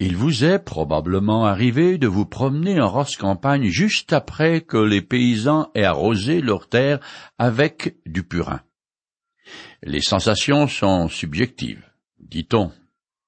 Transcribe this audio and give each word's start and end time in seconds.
Il 0.00 0.16
vous 0.16 0.44
est 0.44 0.60
probablement 0.60 1.44
arrivé 1.44 1.98
de 1.98 2.06
vous 2.06 2.24
promener 2.24 2.80
en 2.80 2.88
rosse 2.88 3.16
campagne 3.16 3.66
juste 3.66 4.12
après 4.12 4.60
que 4.60 4.76
les 4.76 5.02
paysans 5.02 5.72
aient 5.74 5.82
arrosé 5.82 6.40
leurs 6.40 6.68
terres 6.68 7.00
avec 7.36 7.96
du 8.06 8.22
purin. 8.22 8.60
Les 9.82 10.00
sensations 10.00 10.68
sont 10.68 11.08
subjectives, 11.08 11.84
dit-on. 12.20 12.70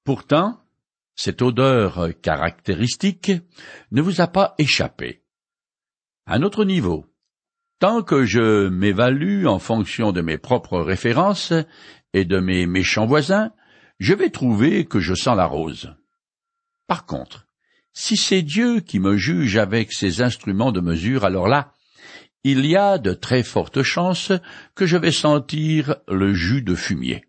Pourtant, 0.04 0.60
cette 1.16 1.42
odeur 1.42 2.10
caractéristique 2.22 3.32
ne 3.90 4.00
vous 4.00 4.20
a 4.20 4.28
pas 4.28 4.54
échappé. 4.58 5.24
À 6.24 6.38
notre 6.38 6.64
niveau, 6.64 7.04
tant 7.80 8.02
que 8.02 8.24
je 8.24 8.68
m'évalue 8.68 9.46
en 9.46 9.58
fonction 9.58 10.12
de 10.12 10.20
mes 10.20 10.38
propres 10.38 10.78
références 10.78 11.52
et 12.12 12.24
de 12.24 12.38
mes 12.38 12.66
méchants 12.66 13.06
voisins, 13.06 13.50
je 13.98 14.14
vais 14.14 14.30
trouver 14.30 14.84
que 14.84 15.00
je 15.00 15.14
sens 15.14 15.36
la 15.36 15.46
rose. 15.46 15.94
Par 16.90 17.06
contre, 17.06 17.46
si 17.92 18.16
c'est 18.16 18.42
Dieu 18.42 18.80
qui 18.80 18.98
me 18.98 19.16
juge 19.16 19.56
avec 19.58 19.92
ses 19.92 20.22
instruments 20.22 20.72
de 20.72 20.80
mesure, 20.80 21.24
alors 21.24 21.46
là, 21.46 21.72
il 22.42 22.66
y 22.66 22.74
a 22.74 22.98
de 22.98 23.12
très 23.12 23.44
fortes 23.44 23.84
chances 23.84 24.32
que 24.74 24.86
je 24.86 24.96
vais 24.96 25.12
sentir 25.12 25.94
le 26.08 26.34
jus 26.34 26.62
de 26.62 26.74
fumier. 26.74 27.26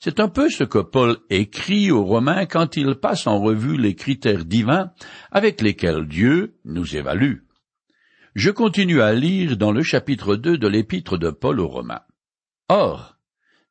C'est 0.00 0.20
un 0.20 0.28
peu 0.28 0.50
ce 0.50 0.64
que 0.64 0.80
Paul 0.80 1.16
écrit 1.30 1.90
aux 1.90 2.04
Romains 2.04 2.44
quand 2.44 2.76
il 2.76 2.96
passe 2.96 3.26
en 3.26 3.40
revue 3.40 3.78
les 3.78 3.94
critères 3.94 4.44
divins 4.44 4.92
avec 5.30 5.62
lesquels 5.62 6.06
Dieu 6.06 6.58
nous 6.66 6.94
évalue. 6.94 7.44
Je 8.34 8.50
continue 8.50 9.00
à 9.00 9.14
lire 9.14 9.56
dans 9.56 9.72
le 9.72 9.82
chapitre 9.82 10.36
2 10.36 10.58
de 10.58 10.68
l'épître 10.68 11.16
de 11.16 11.30
Paul 11.30 11.58
aux 11.60 11.68
Romains. 11.68 12.02
Or, 12.68 13.17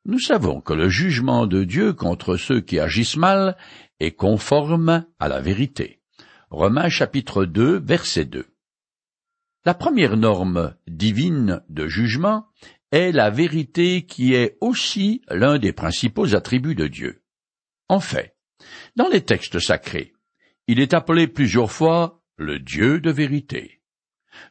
nous 0.08 0.18
savons 0.18 0.62
que 0.62 0.72
le 0.72 0.88
jugement 0.88 1.46
de 1.46 1.64
Dieu 1.64 1.92
contre 1.92 2.38
ceux 2.38 2.62
qui 2.62 2.80
agissent 2.80 3.18
mal 3.18 3.58
est 4.00 4.12
conforme 4.12 5.04
à 5.18 5.28
la 5.28 5.42
vérité. 5.42 6.00
Romains 6.48 6.88
chapitre 6.88 7.44
2 7.44 7.78
verset 7.78 8.24
2. 8.24 8.46
La 9.66 9.74
première 9.74 10.16
norme 10.16 10.74
divine 10.86 11.62
de 11.68 11.86
jugement 11.88 12.46
est 12.90 13.12
la 13.12 13.28
vérité 13.28 14.06
qui 14.06 14.32
est 14.32 14.56
aussi 14.62 15.20
l'un 15.28 15.58
des 15.58 15.74
principaux 15.74 16.34
attributs 16.34 16.74
de 16.74 16.86
Dieu. 16.86 17.22
En 17.88 18.00
fait, 18.00 18.34
dans 18.96 19.08
les 19.08 19.20
textes 19.20 19.58
sacrés, 19.58 20.14
il 20.68 20.80
est 20.80 20.94
appelé 20.94 21.28
plusieurs 21.28 21.70
fois 21.70 22.22
le 22.36 22.58
Dieu 22.58 22.98
de 22.98 23.10
vérité. 23.10 23.77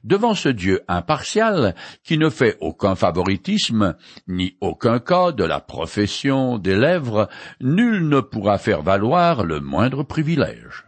Devant 0.04 0.34
ce 0.34 0.50
Dieu 0.50 0.82
impartial, 0.88 1.76
qui 2.04 2.18
ne 2.18 2.30
fait 2.30 2.58
aucun 2.62 2.96
favoritisme, 2.96 3.96
ni 4.28 4.58
aucun 4.62 5.00
cas 5.00 5.32
de 5.32 5.44
la 5.44 5.60
profession 5.60 6.58
des 6.58 6.76
lèvres, 6.76 7.30
nul 7.62 8.08
ne 8.08 8.20
pourra 8.20 8.58
faire 8.58 8.82
valoir 8.82 9.44
le 9.44 9.60
moindre 9.60 10.04
privilège. 10.04 10.86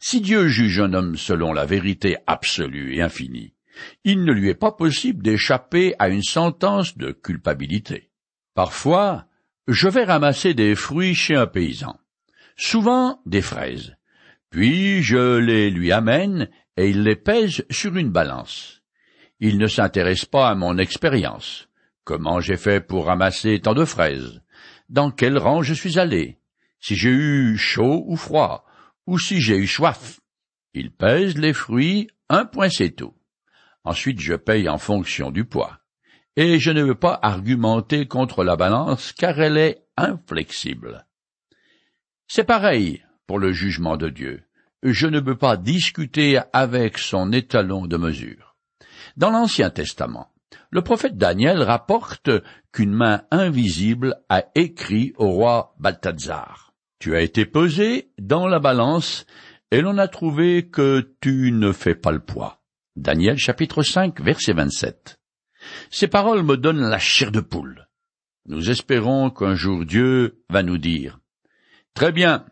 Si 0.00 0.20
Dieu 0.20 0.48
juge 0.48 0.80
un 0.80 0.92
homme 0.92 1.16
selon 1.16 1.52
la 1.52 1.64
vérité 1.64 2.16
absolue 2.26 2.96
et 2.96 3.02
infinie, 3.02 3.54
il 4.04 4.24
ne 4.24 4.32
lui 4.32 4.48
est 4.48 4.54
pas 4.54 4.72
possible 4.72 5.22
d'échapper 5.22 5.94
à 5.98 6.08
une 6.08 6.22
sentence 6.22 6.96
de 6.96 7.12
culpabilité. 7.12 8.10
Parfois, 8.54 9.26
je 9.68 9.88
vais 9.88 10.04
ramasser 10.04 10.54
des 10.54 10.74
fruits 10.74 11.14
chez 11.14 11.34
un 11.34 11.46
paysan, 11.46 11.98
souvent 12.56 13.20
des 13.26 13.42
fraises, 13.42 13.96
puis 14.50 15.02
je 15.02 15.36
les 15.38 15.70
lui 15.70 15.92
amène 15.92 16.48
et 16.76 16.90
il 16.90 17.02
les 17.02 17.16
pèse 17.16 17.64
sur 17.70 17.96
une 17.96 18.10
balance. 18.10 18.82
Il 19.40 19.58
ne 19.58 19.66
s'intéresse 19.66 20.24
pas 20.24 20.48
à 20.48 20.54
mon 20.54 20.78
expérience. 20.78 21.68
Comment 22.04 22.40
j'ai 22.40 22.56
fait 22.56 22.80
pour 22.80 23.06
ramasser 23.06 23.60
tant 23.60 23.74
de 23.74 23.84
fraises? 23.84 24.40
Dans 24.88 25.10
quel 25.10 25.38
rang 25.38 25.62
je 25.62 25.74
suis 25.74 25.98
allé? 25.98 26.38
Si 26.80 26.94
j'ai 26.94 27.10
eu 27.10 27.56
chaud 27.56 28.04
ou 28.06 28.16
froid? 28.16 28.64
Ou 29.06 29.18
si 29.18 29.40
j'ai 29.40 29.56
eu 29.56 29.66
soif? 29.66 30.20
Il 30.74 30.90
pèse 30.90 31.38
les 31.38 31.52
fruits, 31.52 32.08
un 32.28 32.44
point 32.44 32.68
c'est 32.68 32.90
tout. 32.90 33.14
Ensuite 33.84 34.20
je 34.20 34.34
paye 34.34 34.68
en 34.68 34.78
fonction 34.78 35.30
du 35.30 35.44
poids. 35.44 35.80
Et 36.36 36.58
je 36.58 36.70
ne 36.70 36.82
veux 36.82 36.94
pas 36.94 37.18
argumenter 37.22 38.06
contre 38.06 38.44
la 38.44 38.56
balance 38.56 39.12
car 39.12 39.40
elle 39.40 39.56
est 39.56 39.86
inflexible. 39.96 41.06
C'est 42.28 42.44
pareil 42.44 43.02
pour 43.26 43.38
le 43.38 43.52
jugement 43.52 43.96
de 43.96 44.08
Dieu 44.08 44.45
je 44.92 45.06
ne 45.06 45.20
peux 45.20 45.36
pas 45.36 45.56
discuter 45.56 46.38
avec 46.52 46.98
son 46.98 47.32
étalon 47.32 47.86
de 47.86 47.96
mesure. 47.96 48.56
Dans 49.16 49.30
l'Ancien 49.30 49.70
Testament, 49.70 50.32
le 50.70 50.82
prophète 50.82 51.16
Daniel 51.16 51.62
rapporte 51.62 52.30
qu'une 52.72 52.92
main 52.92 53.22
invisible 53.30 54.16
a 54.28 54.44
écrit 54.54 55.12
au 55.16 55.30
roi 55.30 55.74
Balthazar. 55.78 56.74
Tu 56.98 57.14
as 57.16 57.20
été 57.20 57.46
pesé 57.46 58.10
dans 58.18 58.46
la 58.46 58.58
balance, 58.58 59.26
et 59.70 59.80
l'on 59.80 59.98
a 59.98 60.08
trouvé 60.08 60.68
que 60.68 61.14
tu 61.20 61.52
ne 61.52 61.72
fais 61.72 61.94
pas 61.94 62.12
le 62.12 62.20
poids. 62.20 62.62
Daniel 62.94 63.36
chapitre 63.36 63.82
5 63.82 64.20
verset 64.20 64.52
27. 64.52 65.18
Ces 65.90 66.08
paroles 66.08 66.42
me 66.42 66.56
donnent 66.56 66.88
la 66.88 66.98
chair 66.98 67.32
de 67.32 67.40
poule. 67.40 67.88
Nous 68.46 68.70
espérons 68.70 69.30
qu'un 69.30 69.54
jour 69.54 69.84
Dieu 69.84 70.44
va 70.48 70.62
nous 70.62 70.78
dire 70.78 71.18
Très 71.94 72.12
bien, 72.12 72.46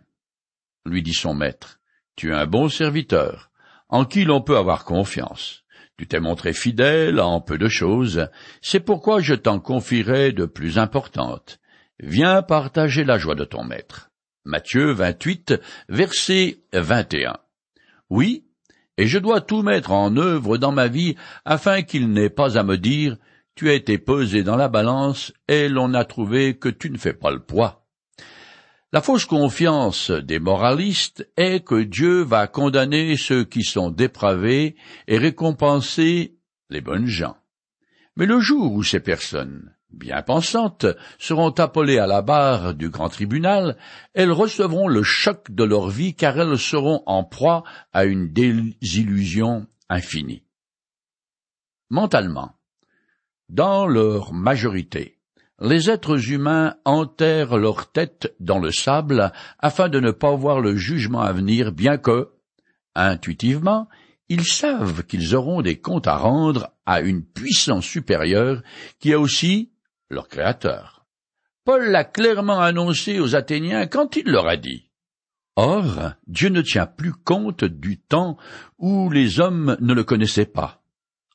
lui 0.84 1.03
dit 1.03 1.15
son 1.15 1.34
maître, 1.34 1.81
tu 2.16 2.30
es 2.30 2.34
un 2.34 2.47
bon 2.47 2.69
serviteur, 2.69 3.50
en 3.88 4.04
qui 4.04 4.25
l'on 4.25 4.41
peut 4.41 4.56
avoir 4.56 4.84
confiance. 4.84 5.64
Tu 5.97 6.06
t'es 6.06 6.20
montré 6.20 6.52
fidèle 6.52 7.20
en 7.20 7.41
peu 7.41 7.58
de 7.58 7.69
choses, 7.69 8.28
c'est 8.60 8.80
pourquoi 8.80 9.20
je 9.20 9.34
t'en 9.34 9.60
confierai 9.60 10.32
de 10.32 10.44
plus 10.44 10.78
importantes. 10.78 11.60
Viens 12.00 12.42
partager 12.42 13.04
la 13.04 13.19
joie 13.19 13.36
de 13.36 13.44
ton 13.44 13.62
maître. 13.62 14.10
Matthieu 14.44 14.91
28, 14.91 15.54
verset 15.88 16.58
21. 16.72 17.36
Oui, 18.10 18.44
et 18.97 19.06
je 19.06 19.19
dois 19.19 19.41
tout 19.41 19.62
mettre 19.62 19.92
en 19.92 20.16
œuvre 20.16 20.58
dans 20.58 20.72
ma 20.72 20.88
vie 20.88 21.14
afin 21.44 21.82
qu'il 21.82 22.10
n'ait 22.10 22.30
pas 22.30 22.58
à 22.58 22.62
me 22.62 22.76
dire 22.76 23.16
tu 23.54 23.70
as 23.70 23.74
été 23.74 23.98
pesé 23.98 24.42
dans 24.42 24.56
la 24.56 24.69
balance 24.69 25.32
et 25.47 25.69
l'on 25.69 25.94
a 25.94 26.04
trouvé 26.04 26.58
que 26.58 26.69
tu 26.69 26.91
ne 26.91 26.98
fais 26.98 27.12
pas 27.12 27.30
le 27.30 27.41
poids. 27.41 27.84
La 28.94 29.03
fausse 29.03 29.25
confiance 29.25 30.12
des 30.12 30.38
moralistes 30.38 31.28
est 31.37 31.65
que 31.65 31.82
Dieu 31.82 32.22
va 32.22 32.47
condamner 32.47 33.16
ceux 33.16 33.43
qui 33.43 33.65
sont 33.65 33.91
dépravés 33.91 34.77
et 35.09 35.19
récompenser 35.19 36.38
les 36.71 36.81
bonnes 36.81 37.09
gens. 37.09 37.37
Mais 38.15 38.25
le 38.25 38.38
jour 38.38 38.72
où 38.72 38.84
ces 38.84 39.00
personnes, 39.00 39.75
bien 39.91 40.22
pensantes, 40.22 40.87
seront 41.19 41.50
appelées 41.50 41.99
à 41.99 42.06
la 42.06 42.22
barre 42.22 42.72
du 42.72 42.88
grand 42.88 43.09
tribunal, 43.09 43.77
elles 44.12 44.31
recevront 44.31 44.87
le 44.87 45.03
choc 45.03 45.50
de 45.50 45.65
leur 45.65 45.88
vie 45.88 46.15
car 46.15 46.38
elles 46.38 46.56
seront 46.56 47.03
en 47.06 47.25
proie 47.25 47.65
à 47.93 48.04
une 48.04 48.33
désillusion 48.33 49.66
infinie. 49.88 50.44
Mentalement, 51.91 52.53
dans 53.49 53.88
leur 53.88 54.33
majorité, 54.33 55.13
les 55.64 55.91
êtres 55.91 56.30
humains 56.30 56.76
enterrent 56.84 57.56
leur 57.56 57.91
tête 57.91 58.34
dans 58.38 58.58
le 58.58 58.70
sable 58.70 59.32
afin 59.58 59.88
de 59.88 59.98
ne 59.98 60.10
pas 60.10 60.34
voir 60.36 60.60
le 60.60 60.76
jugement 60.76 61.22
à 61.22 61.32
venir, 61.32 61.72
bien 61.72 61.97
que, 61.97 62.30
intuitivement, 62.94 63.88
ils 64.28 64.44
savent 64.44 65.04
qu'ils 65.04 65.34
auront 65.34 65.62
des 65.62 65.80
comptes 65.80 66.06
à 66.06 66.16
rendre 66.16 66.70
à 66.84 67.00
une 67.00 67.24
puissance 67.24 67.86
supérieure 67.86 68.62
qui 69.00 69.12
est 69.12 69.16
aussi 69.16 69.72
leur 70.10 70.28
créateur. 70.28 71.06
Paul 71.64 71.91
l'a 71.91 72.04
clairement 72.04 72.60
annoncé 72.60 73.19
aux 73.19 73.34
Athéniens 73.34 73.86
quand 73.86 74.16
il 74.16 74.26
leur 74.26 74.47
a 74.47 74.56
dit. 74.56 74.91
Or, 75.56 76.12
Dieu 76.26 76.50
ne 76.50 76.60
tient 76.60 76.86
plus 76.86 77.12
compte 77.12 77.64
du 77.64 77.98
temps 77.98 78.36
où 78.78 79.08
les 79.08 79.41
hommes 79.41 79.76
ne 79.80 79.94
le 79.94 80.04
connaissaient 80.04 80.44
pas. 80.44 80.84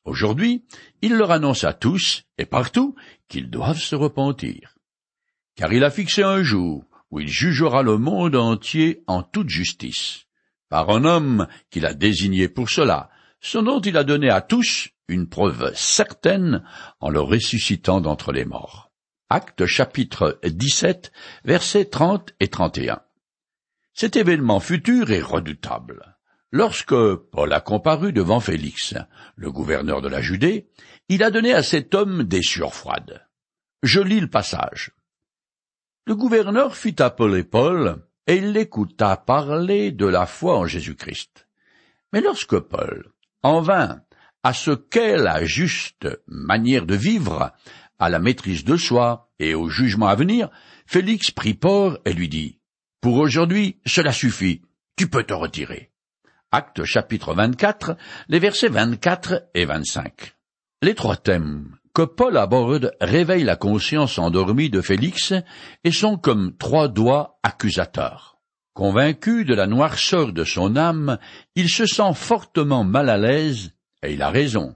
Aujourd'hui, 0.05 0.63
il 1.01 1.15
leur 1.15 1.31
annonce 1.31 1.63
à 1.63 1.73
tous 1.73 2.23
et 2.37 2.45
partout 2.45 2.95
qu'ils 3.27 3.49
doivent 3.49 3.79
se 3.79 3.95
repentir. 3.95 4.75
Car 5.55 5.73
il 5.73 5.83
a 5.83 5.91
fixé 5.91 6.23
un 6.23 6.41
jour 6.41 6.85
où 7.11 7.19
il 7.19 7.27
jugera 7.27 7.83
le 7.83 7.97
monde 7.97 8.35
entier 8.35 9.03
en 9.07 9.23
toute 9.23 9.49
justice, 9.49 10.25
par 10.69 10.89
un 10.89 11.03
homme 11.05 11.47
qu'il 11.69 11.85
a 11.85 11.93
désigné 11.93 12.47
pour 12.47 12.69
cela, 12.69 13.09
ce 13.41 13.57
dont 13.57 13.81
il 13.81 13.97
a 13.97 14.03
donné 14.03 14.29
à 14.29 14.41
tous 14.41 14.89
une 15.07 15.27
preuve 15.27 15.71
certaine 15.75 16.63
en 16.99 17.09
le 17.09 17.19
ressuscitant 17.19 17.99
d'entre 17.99 18.31
les 18.31 18.45
morts. 18.45 18.91
Acte 19.29 19.65
chapitre 19.65 20.39
17, 20.43 21.11
versets 21.43 21.85
30 21.85 22.33
et 22.39 22.47
31. 22.47 23.01
Cet 23.93 24.15
événement 24.15 24.59
futur 24.59 25.11
est 25.11 25.21
redoutable. 25.21 26.18
Lorsque 26.51 27.15
Paul 27.31 27.53
a 27.53 27.61
comparu 27.61 28.11
devant 28.11 28.39
Félix, 28.39 28.95
le 29.35 29.51
gouverneur 29.51 30.01
de 30.01 30.07
la 30.07 30.21
Judée, 30.21 30.67
il 31.07 31.23
a 31.23 31.29
donné 31.29 31.53
à 31.53 31.61
cet 31.61 31.93
homme 31.93 32.23
des 32.23 32.41
sueurs 32.41 32.73
froides. 32.73 33.25
Je 33.83 33.99
lis 33.99 34.19
le 34.19 34.29
passage. 34.29 34.91
Le 36.05 36.15
gouverneur 36.15 36.75
fit 36.75 36.95
appeler 37.01 37.43
Paul, 37.43 38.03
et 38.25 38.37
il 38.37 38.51
l'écouta 38.51 39.15
parler 39.15 39.91
de 39.91 40.07
la 40.07 40.25
foi 40.25 40.57
en 40.57 40.65
Jésus-Christ. 40.65 41.47
Mais 42.13 42.21
lorsque 42.21 42.59
Paul 42.59 43.11
en 43.43 43.61
vint 43.61 44.01
à 44.43 44.53
ce 44.53 44.71
qu'est 44.71 45.17
la 45.17 45.45
juste 45.45 46.07
manière 46.27 46.85
de 46.85 46.95
vivre, 46.95 47.53
à 47.99 48.09
la 48.09 48.19
maîtrise 48.19 48.63
de 48.63 48.75
soi 48.75 49.29
et 49.37 49.53
au 49.53 49.69
jugement 49.69 50.07
à 50.07 50.15
venir, 50.15 50.49
Félix 50.87 51.31
prit 51.31 51.53
port 51.53 51.99
et 52.05 52.13
lui 52.13 52.29
dit, 52.29 52.59
Pour 53.01 53.17
aujourd'hui, 53.17 53.79
cela 53.85 54.11
suffit 54.11 54.63
tu 54.99 55.07
peux 55.07 55.23
te 55.23 55.33
retirer. 55.33 55.88
Acte 56.51 56.83
chapitre 56.83 57.35
24, 57.35 57.95
les 58.27 58.39
versets 58.39 58.69
24 58.69 59.49
et 59.53 59.65
25. 59.65 60.33
Les 60.81 60.95
trois 60.95 61.15
thèmes 61.15 61.75
que 61.93 62.01
Paul 62.01 62.37
aborde 62.37 62.91
réveillent 62.99 63.43
la 63.43 63.55
conscience 63.55 64.17
endormie 64.17 64.71
de 64.71 64.81
Félix 64.81 65.31
et 65.83 65.91
sont 65.91 66.17
comme 66.17 66.57
trois 66.57 66.87
doigts 66.87 67.37
accusateurs. 67.43 68.39
Convaincu 68.73 69.45
de 69.45 69.53
la 69.53 69.67
noirceur 69.67 70.33
de 70.33 70.43
son 70.43 70.75
âme, 70.75 71.19
il 71.53 71.69
se 71.69 71.85
sent 71.85 72.15
fortement 72.15 72.83
mal 72.83 73.09
à 73.09 73.19
l'aise, 73.19 73.75
et 74.01 74.13
il 74.13 74.23
a 74.23 74.31
raison, 74.31 74.75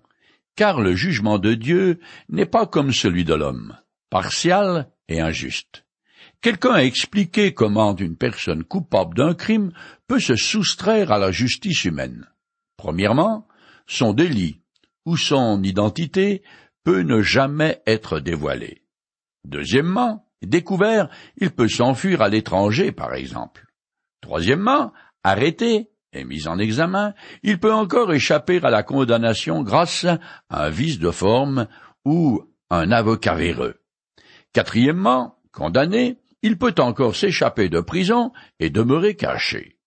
car 0.55 0.79
le 0.79 0.93
jugement 0.93 1.39
de 1.39 1.55
Dieu 1.55 1.99
n'est 2.29 2.45
pas 2.45 2.67
comme 2.67 2.91
celui 2.91 3.25
de 3.25 3.33
l'homme, 3.33 3.75
partial 4.11 4.91
et 5.07 5.21
injuste. 5.21 5.82
Quelqu'un 6.43 6.73
a 6.73 6.83
expliqué 6.83 7.53
comment 7.53 7.95
une 7.95 8.17
personne 8.17 8.65
coupable 8.65 9.15
d'un 9.15 9.33
crime 9.33 9.71
peut 10.07 10.19
se 10.19 10.35
soustraire 10.35 11.09
à 11.13 11.17
la 11.17 11.31
justice 11.31 11.85
humaine. 11.85 12.27
Premièrement, 12.75 13.47
son 13.87 14.11
délit 14.11 14.59
ou 15.05 15.15
son 15.15 15.63
identité 15.63 16.43
peut 16.83 17.03
ne 17.03 17.21
jamais 17.21 17.81
être 17.87 18.19
dévoilé. 18.19 18.83
Deuxièmement, 19.45 20.27
découvert, 20.41 21.07
il 21.37 21.51
peut 21.51 21.69
s'enfuir 21.69 22.21
à 22.21 22.27
l'étranger, 22.27 22.91
par 22.91 23.13
exemple. 23.13 23.65
Troisièmement, 24.19 24.91
arrêté 25.23 25.91
et 26.11 26.25
mis 26.25 26.49
en 26.49 26.59
examen, 26.59 27.13
il 27.43 27.57
peut 27.57 27.73
encore 27.73 28.13
échapper 28.13 28.59
à 28.63 28.69
la 28.69 28.83
condamnation 28.83 29.61
grâce 29.63 30.03
à 30.49 30.65
un 30.65 30.69
vice 30.69 30.99
de 30.99 31.09
forme 31.09 31.69
ou 32.03 32.43
un 32.69 32.91
avocat 32.91 33.35
véreux. 33.35 33.79
Quatrièmement, 34.51 35.37
condamné, 35.53 36.19
il 36.43 36.57
peut 36.57 36.75
encore 36.77 37.15
s'échapper 37.15 37.69
de 37.69 37.79
prison 37.79 38.31
et 38.59 38.69
demeurer 38.69 39.15
caché. 39.15 39.77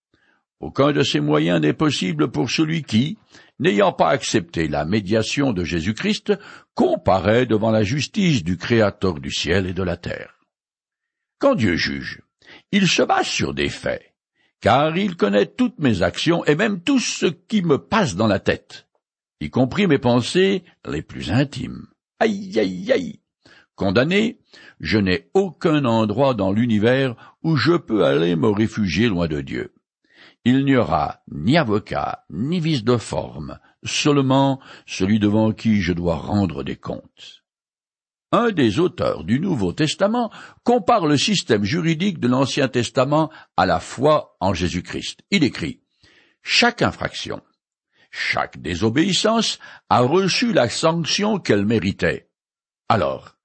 Aucun 0.59 0.93
de 0.93 1.03
ces 1.03 1.21
moyens 1.21 1.61
n'est 1.61 1.75
possible 1.75 2.31
pour 2.31 2.51
celui 2.51 2.83
qui, 2.83 3.19
n'ayant 3.59 3.93
pas 3.93 4.09
accepté 4.09 4.67
la 4.67 4.87
médiation 4.87 5.53
de 5.53 5.65
Jésus-Christ, 5.65 6.33
comparaît 6.75 7.45
devant 7.45 7.71
la 7.71 7.85
justice 7.85 8.43
du 8.43 8.57
Créateur 8.57 9.21
du 9.21 9.31
ciel 9.31 9.67
et 9.67 9.75
de 9.75 9.83
la 9.83 9.99
terre. 9.99 10.41
Quand 11.39 11.55
Dieu 11.55 11.77
juge, 11.77 12.23
il 12.73 12.89
se 12.89 13.03
base 13.03 13.27
sur 13.27 13.53
des 13.53 13.69
faits, 13.69 14.15
car 14.61 14.97
il 14.97 15.17
connaît 15.17 15.47
toutes 15.47 15.79
mes 15.79 16.03
actions 16.03 16.43
et 16.47 16.55
même 16.55 16.81
tout 16.81 17.01
ce 17.01 17.27
qui 17.27 17.61
me 17.61 17.77
passe 17.77 18.17
dans 18.17 18.27
la 18.27 18.41
tête, 18.41 18.87
y 19.41 19.51
compris 19.51 19.87
mes 19.87 19.99
pensées 19.99 20.65
les 20.89 21.03
plus 21.03 21.31
intimes. 21.31 21.87
Aïe, 22.19 22.59
aïe, 22.59 22.91
aïe. 22.93 23.21
Condamné, 23.77 24.39
je 24.81 24.99
n'ai 24.99 25.29
aucun 25.35 25.85
endroit 25.85 26.33
dans 26.33 26.51
l'univers 26.51 27.15
où 27.43 27.57
je 27.57 27.75
peux 27.75 28.07
aller 28.07 28.35
me 28.35 28.49
réfugier 28.49 29.09
loin 29.09 29.29
de 29.29 29.43
Dieu. 29.43 29.75
Il 30.47 30.65
n'y 30.65 30.77
aura 30.77 31.21
ni 31.31 31.59
avocat, 31.59 32.25
ni 32.31 32.59
vice 32.59 32.85
de 32.85 32.97
forme, 32.97 33.59
seulement 33.85 34.61
celui 34.87 35.19
devant 35.19 35.53
qui 35.53 35.83
je 35.83 35.93
dois 35.93 36.17
rendre 36.17 36.63
des 36.63 36.77
comptes. 36.77 37.45
Un 38.33 38.51
des 38.51 38.81
auteurs 38.81 39.25
du 39.25 39.41
Nouveau 39.41 39.73
Testament 39.73 40.31
compare 40.65 41.07
le 41.07 41.19
système 41.19 41.65
juridique 41.65 42.19
de 42.19 42.29
l'Ancien 42.29 42.69
Testament 42.69 43.31
à 43.57 43.67
la 43.67 43.79
foi 43.79 44.37
en 44.41 44.55
Jésus-Christ. 44.55 45.21
Il 45.31 45.45
écrit 45.45 45.83
Chaque 46.43 46.81
infraction, 46.81 47.43
chaque 48.11 48.59
désobéissance 48.59 49.59
a 49.91 50.01
reçu 50.01 50.55
la 50.55 50.71
sanction 50.71 51.39
qu'elle 51.39 51.67
méritait. 51.67 52.31
Alors, 52.89 53.36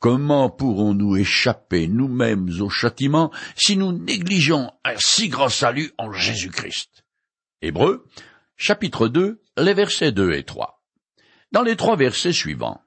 Comment 0.00 0.48
pourrons-nous 0.48 1.18
échapper 1.18 1.86
nous-mêmes 1.86 2.48
au 2.60 2.70
châtiment 2.70 3.30
si 3.54 3.76
nous 3.76 3.92
négligeons 3.92 4.70
un 4.82 4.96
si 4.96 5.28
grand 5.28 5.50
salut 5.50 5.92
en 5.98 6.10
Jésus-Christ? 6.10 7.04
Hébreux, 7.60 8.06
chapitre 8.56 9.08
2, 9.08 9.42
les 9.58 9.74
versets 9.74 10.10
2 10.10 10.32
et 10.32 10.44
3. 10.44 10.82
Dans 11.52 11.62
les 11.62 11.76
trois 11.76 11.96
versets 11.96 12.32
suivants, 12.32 12.80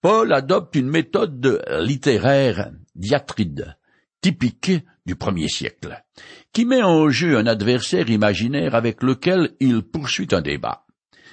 Paul 0.00 0.32
adopte 0.32 0.76
une 0.76 0.88
méthode 0.88 1.64
littéraire 1.80 2.70
diatride, 2.94 3.76
typique 4.20 4.70
du 5.06 5.16
premier 5.16 5.48
siècle, 5.48 6.04
qui 6.52 6.66
met 6.66 6.84
en 6.84 7.08
jeu 7.08 7.36
un 7.36 7.48
adversaire 7.48 8.08
imaginaire 8.10 8.76
avec 8.76 9.02
lequel 9.02 9.56
il 9.58 9.82
poursuit 9.82 10.28
un 10.30 10.40
débat. 10.40 10.86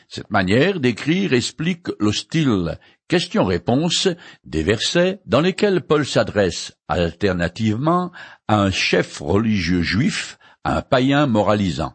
Cette 0.08 0.32
manière 0.32 0.80
d'écrire 0.80 1.32
explique 1.32 1.88
le 2.00 2.12
style 2.12 2.80
questions-réponses 3.12 4.08
des 4.46 4.64
versets 4.64 5.20
dans 5.26 5.42
lesquels 5.42 5.82
Paul 5.82 6.06
s'adresse 6.06 6.78
alternativement 6.88 8.14
à 8.48 8.62
un 8.62 8.72
chef 8.72 9.20
religieux 9.20 9.82
juif, 9.82 10.40
à 10.64 10.78
un 10.78 10.82
païen 10.82 11.28
moralisant. 11.28 11.94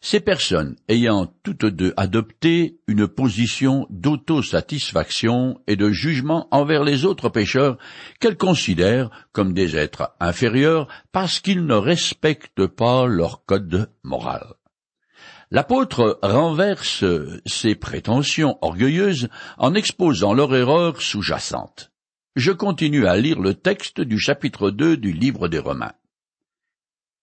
Ces 0.00 0.20
personnes 0.20 0.76
ayant 0.88 1.26
toutes 1.42 1.66
deux 1.66 1.92
adopté 1.98 2.78
une 2.86 3.06
position 3.06 3.86
d'autosatisfaction 3.90 5.60
et 5.66 5.76
de 5.76 5.90
jugement 5.90 6.48
envers 6.50 6.82
les 6.82 7.04
autres 7.04 7.28
pécheurs 7.28 7.76
qu'elles 8.18 8.38
considèrent 8.38 9.10
comme 9.32 9.52
des 9.52 9.76
êtres 9.76 10.14
inférieurs 10.18 10.88
parce 11.12 11.40
qu'ils 11.40 11.66
ne 11.66 11.74
respectent 11.74 12.66
pas 12.66 13.04
leur 13.06 13.44
code 13.44 13.90
moral. 14.02 14.54
L'apôtre 15.50 16.18
renverse 16.22 17.04
ces 17.46 17.74
prétentions 17.74 18.58
orgueilleuses 18.60 19.28
en 19.56 19.74
exposant 19.74 20.34
leur 20.34 20.54
erreur 20.54 21.00
sous-jacente. 21.00 21.90
Je 22.36 22.52
continue 22.52 23.06
à 23.06 23.16
lire 23.16 23.40
le 23.40 23.54
texte 23.54 24.02
du 24.02 24.18
chapitre 24.18 24.70
2 24.70 24.98
du 24.98 25.12
livre 25.12 25.48
des 25.48 25.58
Romains. 25.58 25.94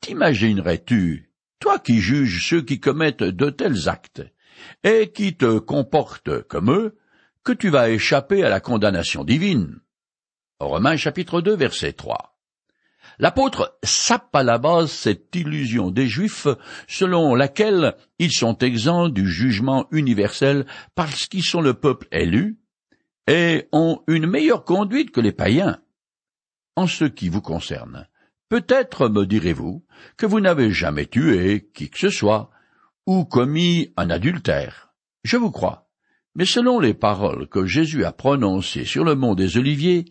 T'imaginerais-tu, 0.02 1.32
toi 1.60 1.78
qui 1.78 2.02
juges 2.02 2.50
ceux 2.50 2.64
qui 2.64 2.80
commettent 2.80 3.24
de 3.24 3.50
tels 3.52 3.90
actes, 3.90 4.24
et 4.84 5.12
qui 5.12 5.38
te 5.38 5.60
comportent 5.60 6.42
comme 6.48 6.72
eux, 6.72 6.98
que 7.44 7.52
tu 7.52 7.70
vas 7.70 7.92
échapper 7.92 8.44
à 8.44 8.50
la 8.50 8.60
condamnation 8.60 9.24
divine? 9.24 9.80
Romains 10.60 10.98
chapitre 10.98 11.42
2 11.42 11.56
verset 11.56 11.94
3. 11.94 12.35
L'apôtre 13.20 13.78
sape 13.84 14.36
à 14.36 14.44
la 14.44 14.58
base 14.58 14.92
cette 14.92 15.36
illusion 15.36 15.90
des 15.92 16.08
Juifs 16.08 16.48
selon 16.88 17.36
laquelle 17.36 17.96
ils 18.20 18.32
sont 18.32 18.58
exempts 18.58 19.10
du 19.10 19.30
jugement 19.30 19.88
universel 19.92 20.66
parce 20.96 21.28
qu'ils 21.28 21.44
sont 21.44 21.62
le 21.62 21.74
peuple 21.74 22.08
élu 22.12 22.60
et 23.28 23.68
ont 23.72 24.02
une 24.08 24.28
meilleure 24.28 24.66
conduite 24.66 25.12
que 25.12 25.22
les 25.22 25.32
païens. 25.32 25.80
En 26.76 26.88
ce 26.88 27.06
qui 27.06 27.30
vous 27.30 27.42
concerne, 27.42 28.08
peut-être 28.50 29.08
me 29.08 29.26
direz-vous 29.26 29.86
que 30.18 30.26
vous 30.26 30.42
n'avez 30.42 30.72
jamais 30.72 31.06
tué 31.06 31.70
qui 31.74 31.90
que 31.90 31.98
ce 31.98 32.10
soit 32.10 32.52
ou 33.06 33.24
commis 33.24 33.94
un 33.96 34.10
adultère. 34.10 34.94
Je 35.24 35.38
vous 35.38 35.52
crois. 35.52 35.90
Mais 36.36 36.46
selon 36.46 36.82
les 36.82 36.94
paroles 36.94 37.48
que 37.48 37.66
Jésus 37.66 38.04
a 38.04 38.12
prononcées 38.12 38.84
sur 38.84 39.06
le 39.06 39.16
mont 39.16 39.36
des 39.36 39.58
Oliviers, 39.58 40.06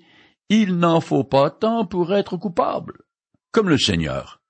il 0.48 0.76
n'en 0.76 1.00
faut 1.00 1.24
pas 1.24 1.50
tant 1.50 1.86
pour 1.86 2.14
être 2.14 2.36
coupable. 2.36 2.98
Comme 3.52 3.68
le 3.68 3.78
Seigneur, 3.78 4.40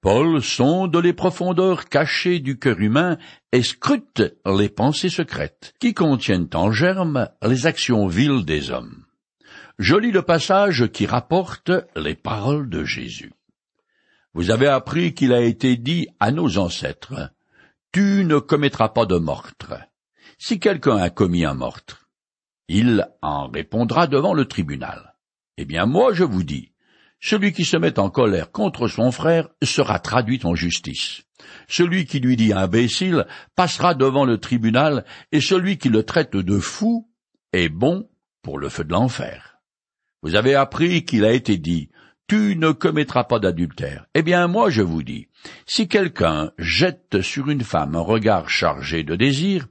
Paul 0.00 0.42
sonde 0.42 0.96
les 0.96 1.12
profondeurs 1.12 1.86
cachées 1.86 2.40
du 2.40 2.58
cœur 2.58 2.80
humain 2.80 3.18
et 3.52 3.62
scrute 3.62 4.22
les 4.46 4.70
pensées 4.70 5.10
secrètes 5.10 5.74
qui 5.78 5.92
contiennent 5.92 6.48
en 6.54 6.72
germe 6.72 7.28
les 7.42 7.66
actions 7.66 8.06
viles 8.06 8.46
des 8.46 8.70
hommes. 8.70 9.04
Je 9.78 9.96
lis 9.96 10.12
le 10.12 10.22
passage 10.22 10.88
qui 10.92 11.06
rapporte 11.06 11.70
les 11.96 12.14
paroles 12.14 12.70
de 12.70 12.84
Jésus. 12.84 13.32
Vous 14.32 14.50
avez 14.50 14.68
appris 14.68 15.12
qu'il 15.12 15.32
a 15.32 15.40
été 15.40 15.76
dit 15.76 16.08
à 16.20 16.30
nos 16.30 16.56
ancêtres, 16.58 17.32
Tu 17.92 18.24
ne 18.24 18.38
commettras 18.38 18.90
pas 18.90 19.04
de 19.04 19.18
meurtre. 19.18 19.74
Si 20.38 20.60
quelqu'un 20.60 20.96
a 20.96 21.10
commis 21.10 21.44
un 21.44 21.54
meurtre, 21.54 22.08
il 22.68 23.06
en 23.20 23.48
répondra 23.48 24.06
devant 24.06 24.32
le 24.32 24.46
tribunal. 24.46 25.09
Eh 25.62 25.66
bien 25.66 25.84
moi 25.84 26.14
je 26.14 26.24
vous 26.24 26.42
dis, 26.42 26.72
celui 27.20 27.52
qui 27.52 27.66
se 27.66 27.76
met 27.76 27.98
en 27.98 28.08
colère 28.08 28.50
contre 28.50 28.88
son 28.88 29.12
frère 29.12 29.46
sera 29.62 29.98
traduit 29.98 30.40
en 30.44 30.54
justice. 30.54 31.24
Celui 31.68 32.06
qui 32.06 32.18
lui 32.18 32.34
dit 32.36 32.54
imbécile 32.54 33.26
passera 33.56 33.92
devant 33.92 34.24
le 34.24 34.38
tribunal, 34.38 35.04
et 35.32 35.42
celui 35.42 35.76
qui 35.76 35.90
le 35.90 36.02
traite 36.02 36.34
de 36.34 36.58
fou 36.58 37.10
est 37.52 37.68
bon 37.68 38.08
pour 38.40 38.58
le 38.58 38.70
feu 38.70 38.84
de 38.84 38.92
l'enfer. 38.92 39.58
Vous 40.22 40.34
avez 40.34 40.54
appris 40.54 41.04
qu'il 41.04 41.26
a 41.26 41.32
été 41.32 41.58
dit 41.58 41.90
Tu 42.26 42.56
ne 42.56 42.70
commettras 42.70 43.24
pas 43.24 43.38
d'adultère. 43.38 44.06
Eh 44.14 44.22
bien 44.22 44.46
moi 44.46 44.70
je 44.70 44.80
vous 44.80 45.02
dis, 45.02 45.28
si 45.66 45.88
quelqu'un 45.88 46.52
jette 46.56 47.20
sur 47.20 47.50
une 47.50 47.64
femme 47.64 47.96
un 47.96 48.00
regard 48.00 48.48
chargé 48.48 49.04
de 49.04 49.14
désir, 49.14 49.68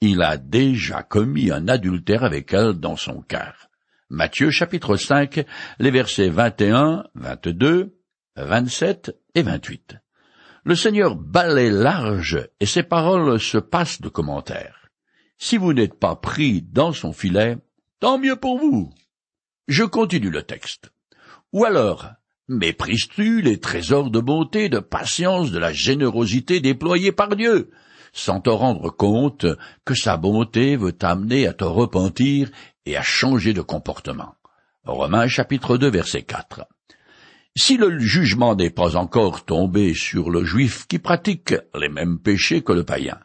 il 0.00 0.22
a 0.22 0.36
déjà 0.36 1.02
commis 1.02 1.50
un 1.50 1.66
adultère 1.66 2.22
avec 2.22 2.52
elle 2.52 2.74
dans 2.74 2.96
son 2.96 3.22
cœur. 3.22 3.71
Matthieu 4.14 4.50
chapitre 4.50 4.98
5, 4.98 5.42
les 5.78 5.90
versets 5.90 6.28
21, 6.28 7.04
22, 7.14 7.96
27 8.36 9.16
et 9.34 9.40
28. 9.40 9.96
Le 10.64 10.74
Seigneur 10.74 11.16
balaie 11.16 11.70
large 11.70 12.46
et 12.60 12.66
ses 12.66 12.82
paroles 12.82 13.40
se 13.40 13.56
passent 13.56 14.02
de 14.02 14.10
commentaires. 14.10 14.90
Si 15.38 15.56
vous 15.56 15.72
n'êtes 15.72 15.98
pas 15.98 16.14
pris 16.14 16.60
dans 16.60 16.92
son 16.92 17.14
filet, 17.14 17.56
tant 18.00 18.18
mieux 18.18 18.36
pour 18.36 18.58
vous. 18.58 18.92
Je 19.66 19.84
continue 19.84 20.28
le 20.28 20.42
texte. 20.42 20.92
Ou 21.54 21.64
alors, 21.64 22.10
Méprises-tu 22.48 23.40
les 23.40 23.60
trésors 23.60 24.10
de 24.10 24.20
bonté, 24.20 24.68
de 24.68 24.80
patience, 24.80 25.52
de 25.52 25.58
la 25.58 25.72
générosité 25.72 26.60
déployés 26.60 27.12
par 27.12 27.34
Dieu, 27.34 27.70
sans 28.12 28.40
te 28.40 28.50
rendre 28.50 28.90
compte 28.90 29.46
que 29.86 29.94
sa 29.94 30.18
bonté 30.18 30.76
veut 30.76 30.92
t'amener 30.92 31.46
à 31.46 31.54
te 31.54 31.64
repentir 31.64 32.50
et 32.86 32.96
à 32.96 33.02
changer 33.02 33.52
de 33.52 33.60
comportement. 33.60 34.34
Romains 34.84 35.28
chapitre 35.28 35.76
2 35.76 35.90
verset 35.90 36.22
4. 36.22 36.66
Si 37.54 37.76
le 37.76 37.98
jugement 37.98 38.56
n'est 38.56 38.70
pas 38.70 38.96
encore 38.96 39.44
tombé 39.44 39.94
sur 39.94 40.30
le 40.30 40.44
juif 40.44 40.86
qui 40.86 40.98
pratique 40.98 41.54
les 41.78 41.88
mêmes 41.88 42.18
péchés 42.18 42.62
que 42.62 42.72
le 42.72 42.84
païen, 42.84 43.20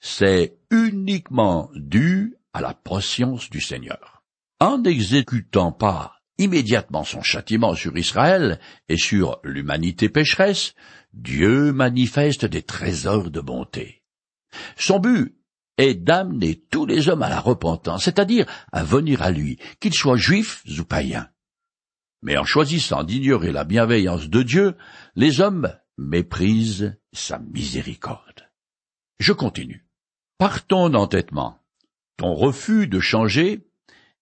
c'est 0.00 0.56
uniquement 0.70 1.70
dû 1.74 2.36
à 2.52 2.60
la 2.60 2.74
patience 2.74 3.50
du 3.50 3.60
Seigneur. 3.60 4.22
En 4.60 4.78
n'exécutant 4.78 5.70
pas 5.70 6.14
immédiatement 6.38 7.04
son 7.04 7.22
châtiment 7.22 7.74
sur 7.74 7.96
Israël 7.96 8.58
et 8.88 8.96
sur 8.96 9.40
l'humanité 9.44 10.08
pécheresse, 10.08 10.74
Dieu 11.12 11.72
manifeste 11.72 12.44
des 12.44 12.62
trésors 12.62 13.30
de 13.30 13.40
bonté. 13.40 14.02
Son 14.76 14.98
but 14.98 15.37
est 15.78 15.94
d'amener 15.94 16.62
tous 16.70 16.84
les 16.84 17.08
hommes 17.08 17.22
à 17.22 17.28
la 17.28 17.40
repentance, 17.40 18.04
c'est-à-dire 18.04 18.46
à 18.72 18.84
venir 18.84 19.22
à 19.22 19.30
lui, 19.30 19.58
qu'ils 19.80 19.94
soient 19.94 20.16
juifs 20.16 20.62
ou 20.78 20.84
païens. 20.84 21.28
Mais 22.22 22.36
en 22.36 22.44
choisissant 22.44 23.04
d'ignorer 23.04 23.52
la 23.52 23.64
bienveillance 23.64 24.28
de 24.28 24.42
Dieu, 24.42 24.76
les 25.14 25.40
hommes 25.40 25.72
méprisent 25.96 26.96
sa 27.12 27.38
miséricorde. 27.38 28.50
Je 29.18 29.32
continue. 29.32 29.86
Par 30.36 30.66
ton 30.66 30.94
entêtement, 30.94 31.58
ton 32.16 32.34
refus 32.34 32.88
de 32.88 33.00
changer, 33.00 33.68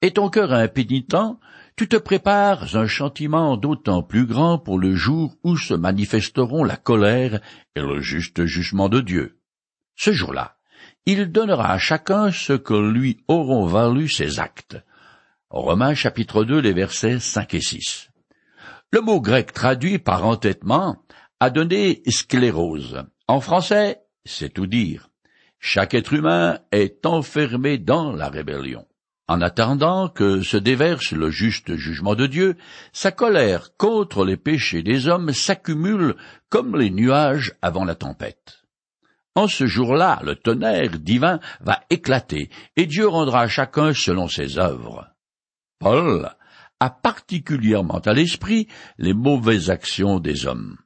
et 0.02 0.12
ton 0.12 0.28
cœur 0.28 0.52
impénitent, 0.52 1.38
tu 1.76 1.88
te 1.88 1.96
prépares 1.96 2.76
un 2.76 2.86
châtiment 2.86 3.56
d'autant 3.56 4.02
plus 4.02 4.26
grand 4.26 4.58
pour 4.58 4.78
le 4.78 4.94
jour 4.94 5.36
où 5.42 5.56
se 5.56 5.74
manifesteront 5.74 6.64
la 6.64 6.76
colère 6.76 7.40
et 7.74 7.80
le 7.80 8.00
juste 8.00 8.44
jugement 8.44 8.88
de 8.88 9.00
Dieu. 9.00 9.40
Ce 9.94 10.12
jour-là, 10.12 10.55
il 11.06 11.30
donnera 11.30 11.72
à 11.72 11.78
chacun 11.78 12.32
ce 12.32 12.52
que 12.52 12.74
lui 12.74 13.18
auront 13.28 13.66
valu 13.66 14.08
ses 14.08 14.40
actes. 14.40 14.76
Romains 15.50 15.94
chapitre 15.94 16.44
2, 16.44 16.58
les 16.58 16.72
versets 16.72 17.20
5 17.20 17.54
et 17.54 17.60
6. 17.60 18.10
Le 18.92 19.00
mot 19.00 19.20
grec 19.20 19.52
traduit 19.52 19.98
par 19.98 20.26
entêtement 20.26 20.96
a 21.38 21.50
donné 21.50 22.02
sclérose. 22.08 23.04
En 23.28 23.40
français, 23.40 24.00
c'est 24.24 24.52
tout 24.52 24.66
dire. 24.66 25.08
Chaque 25.60 25.94
être 25.94 26.12
humain 26.12 26.58
est 26.72 27.06
enfermé 27.06 27.78
dans 27.78 28.12
la 28.12 28.28
rébellion. 28.28 28.86
En 29.28 29.40
attendant 29.40 30.08
que 30.08 30.42
se 30.42 30.56
déverse 30.56 31.12
le 31.12 31.30
juste 31.30 31.76
jugement 31.76 32.14
de 32.14 32.26
Dieu, 32.26 32.56
sa 32.92 33.12
colère 33.12 33.76
contre 33.76 34.24
les 34.24 34.36
péchés 34.36 34.82
des 34.82 35.08
hommes 35.08 35.32
s'accumule 35.32 36.16
comme 36.48 36.76
les 36.76 36.90
nuages 36.90 37.54
avant 37.62 37.84
la 37.84 37.94
tempête. 37.94 38.65
En 39.36 39.48
ce 39.48 39.66
jour-là, 39.66 40.18
le 40.24 40.34
tonnerre 40.34 40.98
divin 40.98 41.40
va 41.60 41.82
éclater, 41.90 42.48
et 42.74 42.86
Dieu 42.86 43.06
rendra 43.06 43.42
à 43.42 43.48
chacun 43.48 43.92
selon 43.92 44.28
ses 44.28 44.58
œuvres. 44.58 45.06
Paul 45.78 46.34
a 46.80 46.88
particulièrement 46.90 47.98
à 47.98 48.14
l'esprit 48.14 48.66
les 48.96 49.12
mauvaises 49.12 49.68
actions 49.68 50.20
des 50.20 50.46
hommes. 50.46 50.78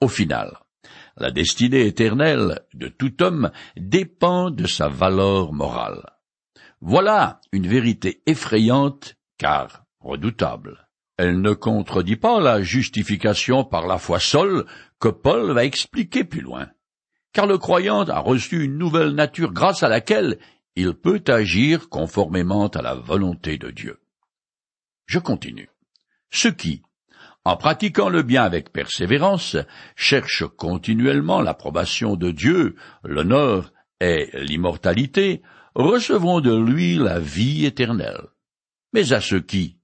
Au 0.00 0.06
final, 0.06 0.56
la 1.16 1.32
destinée 1.32 1.86
éternelle 1.86 2.60
de 2.74 2.86
tout 2.86 3.24
homme 3.24 3.50
dépend 3.76 4.50
de 4.50 4.68
sa 4.68 4.86
valeur 4.86 5.52
morale. 5.52 6.06
Voilà 6.80 7.40
une 7.50 7.66
vérité 7.66 8.22
effrayante, 8.24 9.16
car 9.36 9.82
redoutable. 9.98 10.88
Elle 11.16 11.40
ne 11.40 11.54
contredit 11.54 12.16
pas 12.16 12.40
la 12.40 12.62
justification 12.62 13.64
par 13.64 13.88
la 13.88 13.98
foi 13.98 14.20
seule 14.20 14.64
que 15.00 15.08
Paul 15.08 15.50
va 15.50 15.64
expliquer 15.64 16.22
plus 16.22 16.40
loin. 16.40 16.68
Car 17.32 17.46
le 17.46 17.58
croyant 17.58 18.02
a 18.04 18.18
reçu 18.18 18.64
une 18.64 18.78
nouvelle 18.78 19.10
nature 19.10 19.52
grâce 19.52 19.82
à 19.82 19.88
laquelle 19.88 20.38
il 20.76 20.94
peut 20.94 21.22
agir 21.28 21.88
conformément 21.88 22.68
à 22.68 22.82
la 22.82 22.94
volonté 22.94 23.58
de 23.58 23.70
Dieu. 23.70 24.00
Je 25.06 25.18
continue. 25.18 25.68
Ceux 26.30 26.52
qui, 26.52 26.82
en 27.44 27.56
pratiquant 27.56 28.08
le 28.08 28.22
bien 28.22 28.44
avec 28.44 28.72
persévérance, 28.72 29.56
cherchent 29.96 30.46
continuellement 30.56 31.40
l'approbation 31.40 32.16
de 32.16 32.30
Dieu, 32.30 32.76
l'honneur 33.02 33.72
et 34.00 34.30
l'immortalité, 34.34 35.42
recevront 35.74 36.40
de 36.40 36.54
lui 36.54 36.96
la 36.96 37.18
vie 37.18 37.64
éternelle. 37.64 38.28
Mais 38.92 39.12
à 39.12 39.20
ceux 39.20 39.40
qui, 39.40 39.78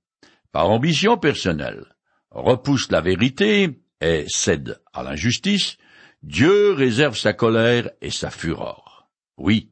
par 0.52 0.70
ambition 0.70 1.16
personnelle, 1.16 1.84
repoussent 2.30 2.90
la 2.90 3.00
vérité 3.00 3.82
et 4.00 4.26
cèdent 4.28 4.80
à 4.92 5.02
l'injustice, 5.02 5.76
Dieu 6.22 6.72
réserve 6.72 7.16
sa 7.16 7.32
colère 7.32 7.90
et 8.00 8.10
sa 8.10 8.30
fureur. 8.30 9.08
Oui, 9.36 9.70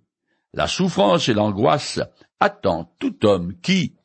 la 0.53 0.69
souffrance 0.69 1.29
et 1.29 1.35
l'angoisse 1.35 2.01
attendent 2.41 2.89
tout 2.99 3.27
homme 3.27 3.55
qui 3.61 3.97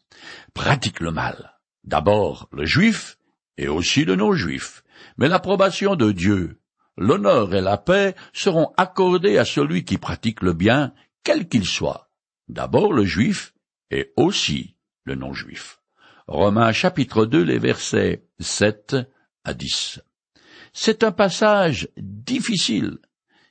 pratique 0.53 0.99
le 0.99 1.11
mal. 1.11 1.59
D'abord 1.83 2.47
le 2.51 2.65
juif 2.65 3.17
et 3.57 3.67
aussi 3.67 4.05
le 4.05 4.15
non-juif. 4.15 4.83
Mais 5.17 5.27
l'approbation 5.27 5.95
de 5.95 6.11
Dieu, 6.11 6.59
l'honneur 6.97 7.53
et 7.53 7.61
la 7.61 7.77
paix 7.77 8.15
seront 8.33 8.73
accordés 8.77 9.37
à 9.37 9.45
celui 9.45 9.85
qui 9.85 9.97
pratique 9.97 10.41
le 10.41 10.53
bien 10.53 10.93
quel 11.23 11.47
qu'il 11.47 11.65
soit, 11.65 12.09
d'abord 12.47 12.93
le 12.93 13.05
juif 13.05 13.53
et 13.91 14.13
aussi 14.15 14.75
le 15.03 15.15
non-juif. 15.15 15.79
Romains 16.27 16.71
chapitre 16.71 17.25
2, 17.25 17.43
les 17.43 17.59
versets 17.59 18.23
7 18.39 18.95
à 19.43 19.53
10. 19.53 20.01
C'est 20.73 21.03
un 21.03 21.11
passage 21.11 21.89
difficile. 21.97 22.97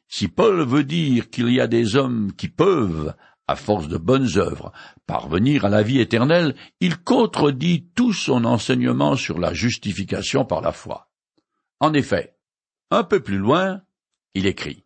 Si 0.08 0.28
Paul 0.28 0.66
veut 0.66 0.84
dire 0.84 1.30
qu'il 1.30 1.50
y 1.50 1.60
a 1.60 1.66
des 1.66 1.96
hommes 1.96 2.32
qui 2.32 2.48
peuvent, 2.48 3.14
à 3.46 3.56
force 3.56 3.88
de 3.88 3.98
bonnes 3.98 4.36
œuvres, 4.36 4.72
parvenir 5.06 5.64
à 5.64 5.68
la 5.68 5.82
vie 5.82 6.00
éternelle, 6.00 6.54
il 6.80 6.98
contredit 6.98 7.88
tout 7.94 8.12
son 8.12 8.44
enseignement 8.44 9.16
sur 9.16 9.38
la 9.38 9.52
justification 9.52 10.44
par 10.44 10.60
la 10.60 10.72
foi. 10.72 11.10
En 11.80 11.92
effet, 11.94 12.36
un 12.90 13.04
peu 13.04 13.20
plus 13.20 13.38
loin, 13.38 13.82
il 14.34 14.46
écrit 14.46 14.84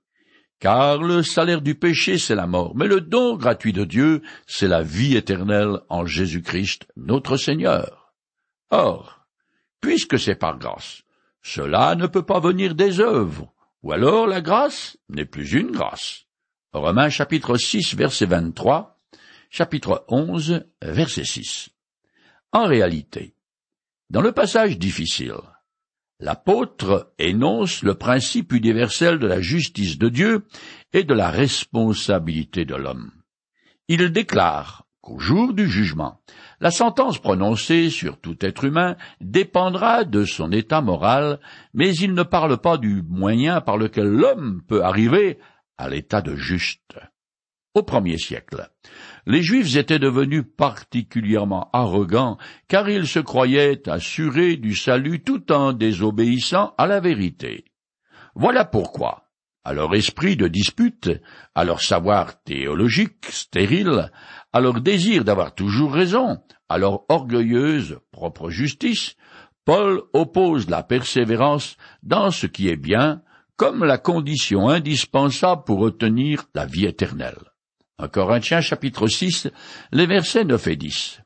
car 0.62 1.02
le 1.02 1.24
salaire 1.24 1.60
du 1.60 1.74
péché, 1.74 2.18
c'est 2.18 2.36
la 2.36 2.46
mort, 2.46 2.76
mais 2.76 2.86
le 2.86 3.00
don 3.00 3.36
gratuit 3.36 3.72
de 3.72 3.82
Dieu, 3.82 4.22
c'est 4.46 4.68
la 4.68 4.84
vie 4.84 5.16
éternelle 5.16 5.80
en 5.88 6.06
Jésus-Christ, 6.06 6.86
notre 6.94 7.36
Seigneur. 7.36 8.14
Or, 8.70 9.26
puisque 9.80 10.20
c'est 10.20 10.36
par 10.36 10.58
grâce, 10.58 11.02
cela 11.42 11.94
ne 11.94 12.06
peut 12.06 12.24
pas 12.24 12.40
venir 12.40 12.74
des 12.74 13.00
œuvres, 13.00 13.52
ou 13.82 13.92
alors 13.92 14.26
la 14.26 14.40
grâce 14.40 14.96
n'est 15.08 15.26
plus 15.26 15.52
une 15.52 15.70
grâce. 15.70 16.26
Romains 16.72 17.10
chapitre 17.10 17.56
6 17.56 17.94
verset 17.94 18.26
23, 18.26 19.00
chapitre 19.50 20.04
11 20.08 20.64
verset 20.80 21.24
6. 21.24 21.70
En 22.52 22.66
réalité, 22.66 23.34
dans 24.10 24.22
le 24.22 24.32
passage 24.32 24.78
difficile, 24.78 25.34
L'apôtre 26.22 27.12
énonce 27.18 27.82
le 27.82 27.94
principe 27.94 28.52
universel 28.52 29.18
de 29.18 29.26
la 29.26 29.40
justice 29.40 29.98
de 29.98 30.08
Dieu 30.08 30.46
et 30.92 31.02
de 31.02 31.14
la 31.14 31.30
responsabilité 31.30 32.64
de 32.64 32.76
l'homme. 32.76 33.10
Il 33.88 34.12
déclare 34.12 34.86
qu'au 35.00 35.18
jour 35.18 35.52
du 35.52 35.68
jugement, 35.68 36.22
la 36.62 36.70
sentence 36.70 37.18
prononcée 37.18 37.90
sur 37.90 38.20
tout 38.20 38.36
être 38.40 38.62
humain 38.62 38.96
dépendra 39.20 40.04
de 40.04 40.24
son 40.24 40.52
état 40.52 40.80
moral, 40.80 41.40
mais 41.74 41.92
il 41.96 42.14
ne 42.14 42.22
parle 42.22 42.56
pas 42.56 42.78
du 42.78 43.02
moyen 43.02 43.60
par 43.60 43.76
lequel 43.76 44.06
l'homme 44.06 44.62
peut 44.68 44.84
arriver 44.84 45.40
à 45.76 45.88
l'état 45.88 46.22
de 46.22 46.36
juste. 46.36 46.94
Au 47.74 47.82
premier 47.82 48.16
siècle, 48.16 48.70
les 49.26 49.42
Juifs 49.42 49.74
étaient 49.74 49.98
devenus 49.98 50.44
particulièrement 50.56 51.68
arrogants, 51.72 52.38
car 52.68 52.88
ils 52.88 53.08
se 53.08 53.18
croyaient 53.18 53.88
assurés 53.88 54.56
du 54.56 54.76
salut 54.76 55.20
tout 55.24 55.50
en 55.50 55.72
désobéissant 55.72 56.74
à 56.78 56.86
la 56.86 57.00
vérité. 57.00 57.64
Voilà 58.36 58.64
pourquoi, 58.64 59.31
à 59.64 59.72
leur 59.72 59.94
esprit 59.94 60.36
de 60.36 60.48
dispute, 60.48 61.10
à 61.54 61.64
leur 61.64 61.80
savoir 61.80 62.42
théologique 62.42 63.26
stérile, 63.30 64.10
à 64.52 64.60
leur 64.60 64.80
désir 64.80 65.24
d'avoir 65.24 65.54
toujours 65.54 65.92
raison, 65.92 66.38
à 66.68 66.78
leur 66.78 67.04
orgueilleuse 67.10 67.98
propre 68.10 68.50
justice, 68.50 69.14
Paul 69.64 70.02
oppose 70.12 70.68
la 70.68 70.82
persévérance 70.82 71.76
dans 72.02 72.30
ce 72.30 72.46
qui 72.46 72.68
est 72.68 72.76
bien 72.76 73.22
comme 73.56 73.84
la 73.84 73.98
condition 73.98 74.68
indispensable 74.68 75.62
pour 75.64 75.82
obtenir 75.82 76.46
la 76.54 76.66
vie 76.66 76.86
éternelle. 76.86 77.38
En 77.98 78.08
Corinthiens 78.08 78.60
chapitre 78.60 79.06
6, 79.06 79.48
les 79.92 80.06
versets 80.06 80.44
9 80.44 80.66
et 80.66 80.76
10. 80.76 81.20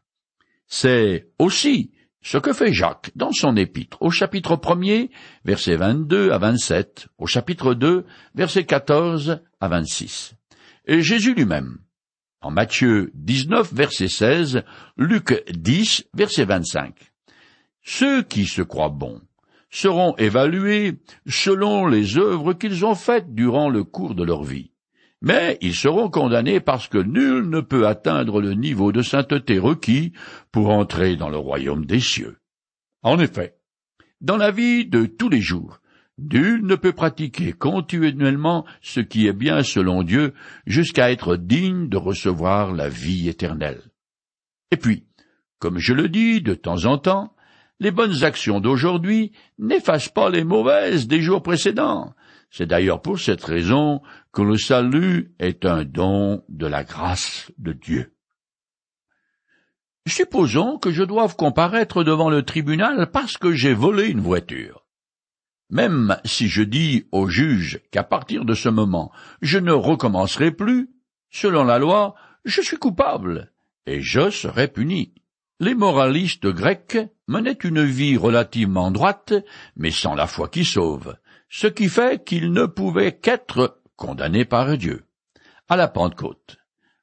C'est 0.66 1.30
aussi 1.38 1.92
ce 2.26 2.38
que 2.38 2.52
fait 2.52 2.72
Jacques 2.72 3.12
dans 3.14 3.30
son 3.30 3.56
épître, 3.56 3.98
au 4.00 4.10
chapitre 4.10 4.56
1er, 4.56 5.10
versets 5.44 5.76
22 5.76 6.32
à 6.32 6.38
27, 6.38 7.06
au 7.18 7.26
chapitre 7.28 7.72
2, 7.72 8.04
versets 8.34 8.64
14 8.64 9.42
à 9.60 9.68
26. 9.68 10.34
Et 10.86 11.02
Jésus 11.02 11.34
lui-même, 11.34 11.78
en 12.40 12.50
Matthieu 12.50 13.12
19, 13.14 13.72
verset 13.72 14.08
16, 14.08 14.64
Luc 14.96 15.40
10, 15.52 16.08
verset 16.14 16.46
25. 16.46 16.96
Ceux 17.84 18.24
qui 18.24 18.46
se 18.46 18.62
croient 18.62 18.88
bons 18.88 19.22
seront 19.70 20.16
évalués 20.16 20.98
selon 21.28 21.86
les 21.86 22.18
œuvres 22.18 22.54
qu'ils 22.54 22.84
ont 22.84 22.96
faites 22.96 23.36
durant 23.36 23.68
le 23.68 23.84
cours 23.84 24.16
de 24.16 24.24
leur 24.24 24.42
vie. 24.42 24.72
Mais 25.22 25.58
ils 25.60 25.74
seront 25.74 26.10
condamnés 26.10 26.60
parce 26.60 26.88
que 26.88 26.98
nul 26.98 27.48
ne 27.48 27.60
peut 27.60 27.86
atteindre 27.86 28.40
le 28.40 28.54
niveau 28.54 28.92
de 28.92 29.02
sainteté 29.02 29.58
requis 29.58 30.12
pour 30.52 30.70
entrer 30.70 31.16
dans 31.16 31.30
le 31.30 31.38
royaume 31.38 31.86
des 31.86 32.00
cieux. 32.00 32.36
En 33.02 33.18
effet, 33.18 33.56
dans 34.20 34.36
la 34.36 34.50
vie 34.50 34.86
de 34.86 35.06
tous 35.06 35.28
les 35.28 35.40
jours, 35.40 35.80
nul 36.18 36.64
ne 36.64 36.74
peut 36.74 36.92
pratiquer 36.92 37.52
continuellement 37.52 38.66
ce 38.82 39.00
qui 39.00 39.26
est 39.26 39.32
bien 39.32 39.62
selon 39.62 40.02
Dieu 40.02 40.34
jusqu'à 40.66 41.10
être 41.10 41.36
digne 41.36 41.88
de 41.88 41.96
recevoir 41.96 42.72
la 42.72 42.88
vie 42.88 43.28
éternelle. 43.28 43.82
Et 44.70 44.76
puis, 44.76 45.04
comme 45.58 45.78
je 45.78 45.94
le 45.94 46.08
dis 46.08 46.42
de 46.42 46.54
temps 46.54 46.84
en 46.84 46.98
temps, 46.98 47.34
les 47.80 47.90
bonnes 47.90 48.24
actions 48.24 48.60
d'aujourd'hui 48.60 49.32
n'effacent 49.58 50.08
pas 50.08 50.30
les 50.30 50.44
mauvaises 50.44 51.06
des 51.06 51.20
jours 51.20 51.42
précédents. 51.42 52.14
C'est 52.56 52.64
d'ailleurs 52.64 53.02
pour 53.02 53.18
cette 53.18 53.44
raison 53.44 54.00
que 54.32 54.40
le 54.40 54.56
salut 54.56 55.34
est 55.38 55.66
un 55.66 55.84
don 55.84 56.42
de 56.48 56.66
la 56.66 56.84
grâce 56.84 57.52
de 57.58 57.74
Dieu. 57.74 58.14
Supposons 60.08 60.78
que 60.78 60.90
je 60.90 61.02
doive 61.02 61.36
comparaître 61.36 62.02
devant 62.02 62.30
le 62.30 62.44
tribunal 62.44 63.10
parce 63.10 63.36
que 63.36 63.52
j'ai 63.52 63.74
volé 63.74 64.08
une 64.08 64.22
voiture. 64.22 64.86
Même 65.68 66.16
si 66.24 66.48
je 66.48 66.62
dis 66.62 67.06
au 67.12 67.28
juge 67.28 67.82
qu'à 67.90 68.04
partir 68.04 68.46
de 68.46 68.54
ce 68.54 68.70
moment 68.70 69.12
je 69.42 69.58
ne 69.58 69.72
recommencerai 69.72 70.50
plus, 70.50 70.88
selon 71.28 71.62
la 71.62 71.78
loi, 71.78 72.14
je 72.46 72.62
suis 72.62 72.78
coupable, 72.78 73.52
et 73.84 74.00
je 74.00 74.30
serai 74.30 74.68
puni. 74.68 75.12
Les 75.60 75.74
moralistes 75.74 76.46
grecs 76.46 76.96
menaient 77.28 77.58
une 77.64 77.84
vie 77.84 78.16
relativement 78.16 78.90
droite, 78.90 79.34
mais 79.76 79.90
sans 79.90 80.14
la 80.14 80.26
foi 80.26 80.48
qui 80.48 80.64
sauve, 80.64 81.16
ce 81.48 81.66
qui 81.66 81.88
fait 81.88 82.24
qu'ils 82.24 82.52
ne 82.52 82.66
pouvaient 82.66 83.16
qu'être 83.16 83.80
condamnés 83.96 84.44
par 84.44 84.76
Dieu. 84.76 85.04
À 85.68 85.76
la 85.76 85.88
Pentecôte, 85.88 86.58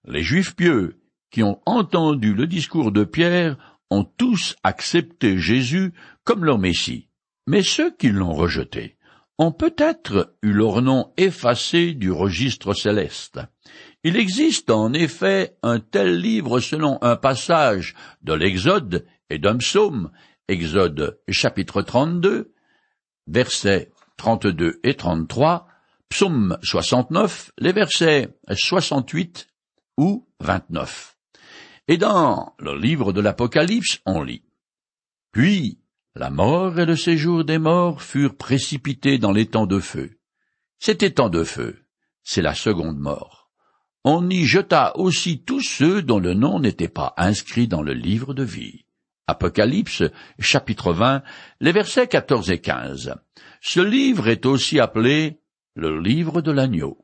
les 0.05 0.23
Juifs 0.23 0.55
pieux 0.55 0.99
qui 1.31 1.43
ont 1.43 1.59
entendu 1.65 2.33
le 2.33 2.47
discours 2.47 2.91
de 2.91 3.03
Pierre 3.03 3.57
ont 3.89 4.03
tous 4.03 4.55
accepté 4.63 5.37
Jésus 5.37 5.93
comme 6.23 6.45
leur 6.45 6.59
Messie. 6.59 7.09
Mais 7.47 7.63
ceux 7.63 7.95
qui 7.95 8.09
l'ont 8.09 8.33
rejeté 8.33 8.97
ont 9.37 9.51
peut-être 9.51 10.35
eu 10.41 10.51
leur 10.53 10.81
nom 10.81 11.11
effacé 11.17 11.93
du 11.93 12.11
registre 12.11 12.73
céleste. 12.73 13.39
Il 14.03 14.15
existe 14.15 14.69
en 14.69 14.93
effet 14.93 15.57
un 15.63 15.79
tel 15.79 16.19
livre 16.19 16.59
selon 16.59 16.99
un 17.01 17.15
passage 17.15 17.95
de 18.21 18.33
l'Exode 18.33 19.05
et 19.29 19.39
d'un 19.39 19.57
psaume, 19.57 20.11
Exode 20.47 21.19
chapitre 21.29 21.81
32, 21.81 22.53
versets 23.27 23.91
32 24.17 24.79
et 24.83 24.95
33, 24.95 25.67
psaume 26.09 26.57
69, 26.63 27.51
les 27.57 27.71
versets 27.71 28.29
68 28.49 29.47
ou 29.97 30.27
29. 30.39 31.17
Et 31.87 31.97
dans 31.97 32.55
le 32.59 32.77
livre 32.77 33.13
de 33.13 33.21
l'Apocalypse, 33.21 33.99
on 34.05 34.23
lit. 34.23 34.43
Puis, 35.31 35.79
la 36.15 36.29
mort 36.29 36.79
et 36.79 36.85
le 36.85 36.95
séjour 36.95 37.43
des 37.43 37.57
morts 37.57 38.01
furent 38.01 38.37
précipités 38.37 39.17
dans 39.17 39.31
l'étang 39.31 39.65
de 39.65 39.79
feu. 39.79 40.19
Cet 40.79 41.03
étang 41.03 41.29
de 41.29 41.43
feu, 41.43 41.85
c'est 42.23 42.41
la 42.41 42.53
seconde 42.53 42.99
mort 42.99 43.43
on 44.03 44.29
y 44.29 44.45
jeta 44.45 44.97
aussi 44.97 45.43
tous 45.43 45.61
ceux 45.61 46.01
dont 46.01 46.19
le 46.19 46.33
nom 46.33 46.59
n'était 46.59 46.89
pas 46.89 47.13
inscrit 47.17 47.67
dans 47.67 47.81
le 47.81 47.93
livre 47.93 48.33
de 48.33 48.43
vie. 48.43 48.85
Apocalypse, 49.27 50.03
chapitre 50.37 50.91
20, 50.91 51.23
les 51.61 51.71
versets 51.71 52.07
14 52.07 52.51
et 52.51 52.59
15. 52.59 53.15
Ce 53.61 53.79
livre 53.79 54.27
est 54.27 54.45
aussi 54.45 54.81
appelé 54.81 55.39
le 55.75 55.99
livre 56.01 56.41
de 56.41 56.51
l'agneau, 56.51 56.97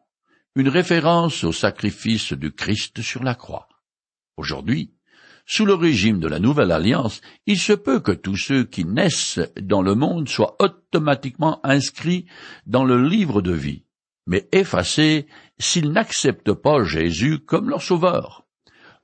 une 0.56 0.68
référence 0.68 1.46
au 1.46 1.54
sacrifice 1.54 2.34
du 2.34 2.52
Christ 2.52 3.02
sur 3.02 3.24
la 3.24 3.36
croix. 3.36 3.70
Aujourd'hui, 4.36 4.94
sous 5.46 5.66
le 5.66 5.74
régime 5.74 6.20
de 6.20 6.28
la 6.28 6.40
Nouvelle 6.40 6.72
Alliance, 6.72 7.22
il 7.46 7.58
se 7.58 7.74
peut 7.74 8.02
que 8.02 8.12
tous 8.12 8.36
ceux 8.36 8.66
qui 8.66 8.84
naissent 8.84 9.40
dans 9.62 9.82
le 9.82 9.96
monde 9.96 10.28
soient 10.28 10.58
automatiquement 10.60 11.60
inscrits 11.66 12.26
dans 12.68 12.84
le 12.84 13.02
livre 13.02 13.42
de 13.42 13.54
vie, 13.54 13.86
mais 14.28 14.48
effacés 14.52 15.26
s'ils 15.58 15.92
n'acceptent 15.92 16.54
pas 16.54 16.84
Jésus 16.84 17.40
comme 17.40 17.70
leur 17.70 17.82
sauveur. 17.82 18.46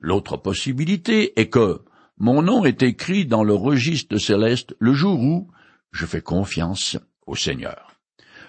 L'autre 0.00 0.36
possibilité 0.36 1.40
est 1.40 1.48
que 1.48 1.82
mon 2.18 2.42
nom 2.42 2.64
est 2.64 2.82
écrit 2.82 3.26
dans 3.26 3.44
le 3.44 3.54
registre 3.54 4.16
céleste 4.16 4.74
le 4.78 4.94
jour 4.94 5.20
où 5.20 5.50
je 5.92 6.06
fais 6.06 6.22
confiance 6.22 6.96
au 7.26 7.36
Seigneur. 7.36 7.92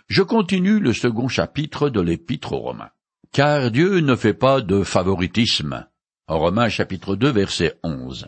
Je 0.08 0.22
continue 0.22 0.80
le 0.80 0.94
second 0.94 1.28
chapitre 1.28 1.90
de 1.90 2.00
l'Épître 2.00 2.54
aux 2.54 2.60
Romains. 2.60 2.92
Car 3.34 3.72
Dieu 3.72 4.00
ne 4.00 4.16
fait 4.16 4.34
pas 4.34 4.62
de 4.62 4.84
favoritisme. 4.84 5.86
Romains 6.28 6.70
chapitre 6.70 7.16
2 7.16 7.30
verset 7.30 7.78
11. 7.84 8.28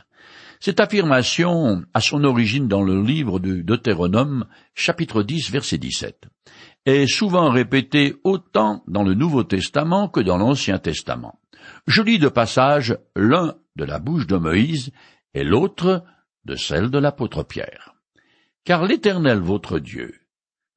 Cette 0.60 0.82
affirmation 0.82 1.84
a 1.94 2.02
son 2.02 2.26
origine 2.26 2.68
dans 2.68 2.84
le 2.84 3.02
livre 3.02 3.40
du 3.40 3.64
Deutéronome 3.64 4.46
chapitre 4.74 5.24
10 5.24 5.52
verset 5.52 5.78
17 5.78 6.28
est 6.86 7.08
souvent 7.08 7.50
répété 7.50 8.16
autant 8.24 8.84
dans 8.88 9.04
le 9.04 9.14
Nouveau 9.14 9.44
Testament 9.44 10.10
que 10.10 10.20
dans 10.20 10.38
l'Ancien 10.38 10.80
Testament. 10.80 11.40
Je 11.88 12.02
lis 12.02 12.20
de 12.20 12.30
passage 12.30 12.98
l'un 13.16 13.56
de 13.76 13.86
la 13.86 14.00
bouche 14.00 14.28
de 14.28 14.38
Moïse 14.38 14.92
et 15.34 15.44
l'autre 15.44 16.04
de 16.46 16.56
celle 16.56 16.90
de 16.90 16.98
l'apôtre 16.98 17.44
Pierre. 17.44 17.94
Car 18.64 18.86
l'Éternel 18.86 19.40
votre 19.40 19.80
Dieu 19.80 20.14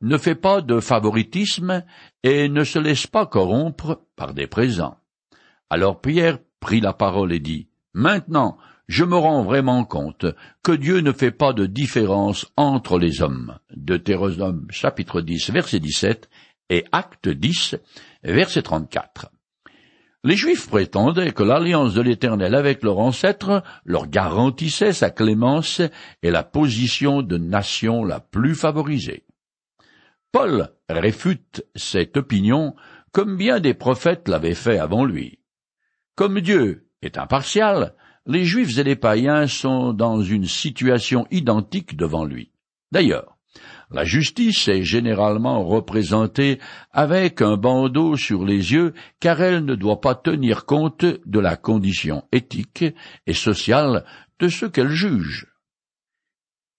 ne 0.00 0.18
fait 0.18 0.34
pas 0.34 0.60
de 0.60 0.80
favoritisme 0.80 1.84
et 2.22 2.48
ne 2.48 2.64
se 2.64 2.78
laisse 2.78 3.06
pas 3.06 3.26
corrompre 3.26 4.04
par 4.16 4.34
des 4.34 4.46
présents. 4.46 4.98
Alors 5.70 6.00
Pierre 6.00 6.38
prit 6.60 6.80
la 6.80 6.92
parole 6.92 7.32
et 7.32 7.40
dit, 7.40 7.68
Maintenant, 7.94 8.58
je 8.88 9.04
me 9.04 9.16
rends 9.16 9.42
vraiment 9.42 9.84
compte 9.84 10.26
que 10.62 10.72
Dieu 10.72 11.00
ne 11.00 11.12
fait 11.12 11.30
pas 11.30 11.52
de 11.52 11.66
différence 11.66 12.52
entre 12.56 12.98
les 12.98 13.22
hommes. 13.22 13.58
Deutéronome 13.74 14.66
chapitre 14.70 15.20
10 15.20 15.50
verset 15.50 15.80
17 15.80 16.28
et 16.68 16.84
Acte 16.92 17.28
10 17.28 17.76
verset 18.24 18.62
34. 18.62 19.32
Les 20.24 20.37
Juifs 20.37 20.68
prétendaient 20.68 21.32
que 21.32 21.42
l'alliance 21.42 21.94
de 21.94 22.00
l'Éternel 22.00 22.54
avec 22.54 22.85
leurs 22.85 22.98
ancêtres 22.98 23.64
leur 23.85 24.06
garantissait 24.06 24.92
sa 24.92 25.11
clémence 25.11 25.82
et 26.22 26.30
la 26.30 26.44
position 26.44 27.22
de 27.22 27.38
nation 27.38 28.04
la 28.04 28.20
plus 28.20 28.54
favorisée. 28.54 29.24
Paul 30.30 30.70
réfute 30.88 31.66
cette 31.74 32.16
opinion 32.16 32.76
comme 33.11 33.37
bien 33.37 33.58
des 33.58 33.74
prophètes 33.74 34.28
l'avaient 34.28 34.54
fait 34.54 34.78
avant 34.78 35.04
lui. 35.04 35.40
Comme 36.14 36.40
Dieu 36.40 36.88
est 37.02 37.18
impartial, 37.18 37.94
les 38.24 38.44
Juifs 38.44 38.78
et 38.78 38.85
les 38.85 38.96
païens 38.96 39.48
sont 39.48 39.92
dans 39.92 40.22
une 40.22 40.46
situation 40.46 41.26
identique 41.32 41.96
devant 41.96 42.24
lui. 42.24 42.52
D'ailleurs, 42.92 43.32
la 43.92 44.05
justice 44.05 44.68
est 44.68 44.83
généralement 44.83 45.64
représentée 45.64 46.59
avec 46.90 47.42
un 47.42 47.57
bandeau 47.57 48.16
sur 48.16 48.44
les 48.44 48.72
yeux 48.72 48.94
car 49.20 49.40
elle 49.40 49.64
ne 49.64 49.74
doit 49.74 50.00
pas 50.00 50.14
tenir 50.14 50.64
compte 50.64 51.05
de 51.05 51.40
la 51.40 51.57
condition 51.57 52.24
éthique 52.33 52.85
et 53.26 53.35
sociale 53.35 54.05
de 54.38 54.48
ceux 54.48 54.70
qu'elle 54.70 54.90
juge. 54.90 55.46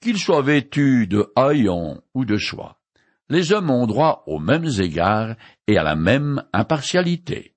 Qu'ils 0.02 0.18
soient 0.18 0.42
vêtus 0.42 1.08
de 1.08 1.32
haillons 1.36 2.02
ou 2.14 2.26
de 2.26 2.38
soie, 2.38 2.80
les 3.30 3.54
hommes 3.54 3.70
ont 3.70 3.88
droit 3.88 4.24
aux 4.28 4.40
mêmes 4.40 4.70
égards 4.80 5.36
et 5.68 5.78
à 5.78 5.84
la 5.84 5.96
même 5.96 6.44
impartialité. 6.52 7.56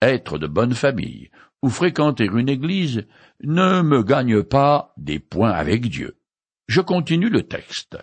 Être 0.00 0.38
de 0.38 0.46
bonne 0.46 0.74
famille 0.74 1.30
ou 1.62 1.68
fréquenter 1.68 2.24
une 2.24 2.48
église 2.48 3.06
ne 3.42 3.82
me 3.82 4.02
gagne 4.02 4.42
pas 4.42 4.92
des 4.96 5.18
points 5.18 5.50
avec 5.50 5.88
Dieu. 5.88 6.16
Je 6.68 6.80
continue 6.80 7.30
le 7.30 7.42
texte. 7.42 7.98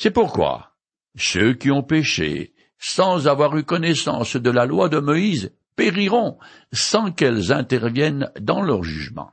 C'est 0.00 0.12
pourquoi 0.12 0.76
ceux 1.16 1.54
qui 1.54 1.72
ont 1.72 1.82
péché 1.82 2.54
sans 2.78 3.26
avoir 3.26 3.56
eu 3.56 3.64
connaissance 3.64 4.36
de 4.36 4.48
la 4.48 4.64
loi 4.64 4.88
de 4.88 5.00
Moïse 5.00 5.52
périront 5.74 6.38
sans 6.72 7.10
qu'elles 7.10 7.50
interviennent 7.50 8.30
dans 8.40 8.62
leur 8.62 8.84
jugement. 8.84 9.32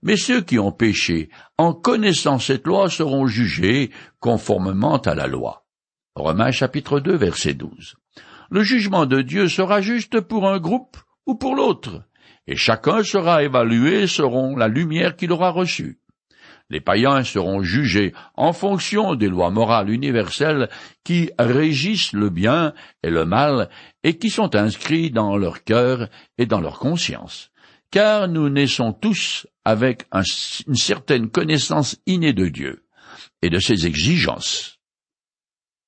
Mais 0.00 0.16
ceux 0.16 0.40
qui 0.40 0.58
ont 0.58 0.72
péché 0.72 1.28
en 1.58 1.74
connaissant 1.74 2.38
cette 2.38 2.66
loi 2.66 2.88
seront 2.88 3.26
jugés 3.26 3.90
conformément 4.18 4.96
à 4.96 5.14
la 5.14 5.26
loi. 5.26 5.66
Romains 6.14 6.52
chapitre 6.52 7.00
2 7.00 7.14
verset 7.14 7.52
12. 7.52 7.96
Le 8.50 8.62
jugement 8.62 9.04
de 9.04 9.20
Dieu 9.20 9.46
sera 9.46 9.82
juste 9.82 10.22
pour 10.22 10.48
un 10.48 10.58
groupe 10.58 10.96
ou 11.26 11.34
pour 11.34 11.54
l'autre 11.54 12.02
et 12.46 12.56
chacun 12.56 13.02
sera 13.02 13.42
évalué 13.42 14.06
selon 14.06 14.56
la 14.56 14.68
lumière 14.68 15.16
qu'il 15.16 15.32
aura 15.32 15.50
reçue. 15.50 15.98
Les 16.70 16.80
païens 16.80 17.24
seront 17.24 17.62
jugés 17.62 18.12
en 18.34 18.52
fonction 18.52 19.14
des 19.14 19.28
lois 19.28 19.50
morales 19.50 19.88
universelles 19.88 20.68
qui 21.02 21.30
régissent 21.38 22.12
le 22.12 22.28
bien 22.28 22.74
et 23.02 23.10
le 23.10 23.24
mal 23.24 23.70
et 24.04 24.18
qui 24.18 24.28
sont 24.28 24.54
inscrits 24.54 25.10
dans 25.10 25.36
leur 25.36 25.64
cœur 25.64 26.08
et 26.36 26.44
dans 26.44 26.60
leur 26.60 26.78
conscience. 26.78 27.50
Car 27.90 28.28
nous 28.28 28.50
naissons 28.50 28.92
tous 28.92 29.46
avec 29.64 30.04
une 30.12 30.74
certaine 30.74 31.30
connaissance 31.30 31.96
innée 32.06 32.34
de 32.34 32.48
Dieu 32.48 32.84
et 33.40 33.48
de 33.48 33.58
ses 33.58 33.86
exigences. 33.86 34.78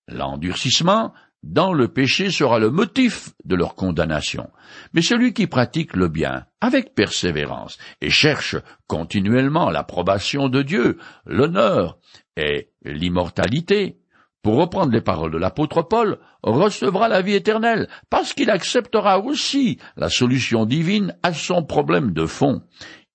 L'endurcissement 0.08 1.12
dans 1.42 1.72
le 1.72 1.88
péché 1.88 2.30
sera 2.30 2.58
le 2.58 2.70
motif 2.70 3.30
de 3.44 3.56
leur 3.56 3.74
condamnation. 3.74 4.50
Mais 4.92 5.02
celui 5.02 5.32
qui 5.32 5.46
pratique 5.46 5.96
le 5.96 6.08
bien 6.08 6.46
avec 6.60 6.94
persévérance 6.94 7.78
et 8.00 8.10
cherche 8.10 8.56
continuellement 8.86 9.70
l'approbation 9.70 10.48
de 10.48 10.62
Dieu, 10.62 10.98
l'honneur 11.24 11.98
et 12.36 12.70
l'immortalité, 12.84 13.98
pour 14.42 14.56
reprendre 14.56 14.92
les 14.92 15.02
paroles 15.02 15.32
de 15.32 15.38
l'apôtre 15.38 15.82
Paul, 15.82 16.18
recevra 16.42 17.08
la 17.08 17.20
vie 17.20 17.34
éternelle, 17.34 17.88
parce 18.08 18.32
qu'il 18.32 18.50
acceptera 18.50 19.20
aussi 19.20 19.78
la 19.96 20.08
solution 20.08 20.64
divine 20.64 21.14
à 21.22 21.34
son 21.34 21.62
problème 21.62 22.12
de 22.12 22.24
fond. 22.24 22.62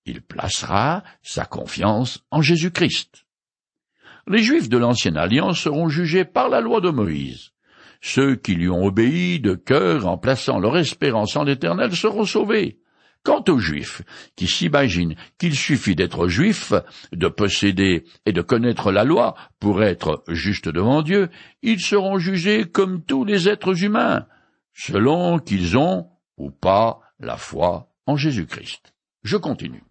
Il 0.04 0.22
placera 0.22 1.02
sa 1.22 1.44
confiance 1.44 2.24
en 2.30 2.42
Jésus-Christ. 2.42 3.24
Les 4.28 4.42
Juifs 4.42 4.68
de 4.68 4.78
l'Ancienne 4.78 5.16
Alliance 5.16 5.58
seront 5.58 5.88
jugés 5.88 6.24
par 6.24 6.48
la 6.48 6.60
loi 6.60 6.80
de 6.80 6.90
Moïse. 6.90 7.50
Ceux 8.00 8.36
qui 8.36 8.54
lui 8.54 8.68
ont 8.68 8.84
obéi 8.84 9.40
de 9.40 9.54
cœur 9.54 10.06
en 10.06 10.18
plaçant 10.18 10.58
leur 10.58 10.76
espérance 10.76 11.36
en 11.36 11.44
l'Éternel 11.44 11.94
seront 11.94 12.24
sauvés. 12.24 12.78
Quant 13.26 13.42
aux 13.48 13.58
Juifs, 13.58 14.02
qui 14.36 14.46
s'imaginent 14.46 15.16
qu'il 15.36 15.56
suffit 15.56 15.96
d'être 15.96 16.28
juif, 16.28 16.72
de 17.12 17.26
posséder 17.26 18.04
et 18.24 18.32
de 18.32 18.40
connaître 18.40 18.92
la 18.92 19.02
loi 19.02 19.34
pour 19.58 19.82
être 19.82 20.22
juste 20.28 20.68
devant 20.68 21.02
Dieu, 21.02 21.28
ils 21.62 21.80
seront 21.80 22.18
jugés 22.18 22.66
comme 22.66 23.02
tous 23.02 23.24
les 23.24 23.48
êtres 23.48 23.82
humains, 23.82 24.26
selon 24.74 25.40
qu'ils 25.40 25.76
ont 25.76 26.06
ou 26.36 26.52
pas 26.52 27.00
la 27.18 27.36
foi 27.36 27.90
en 28.06 28.16
Jésus-Christ. 28.16 28.94
Je 29.24 29.36
continue. 29.36 29.82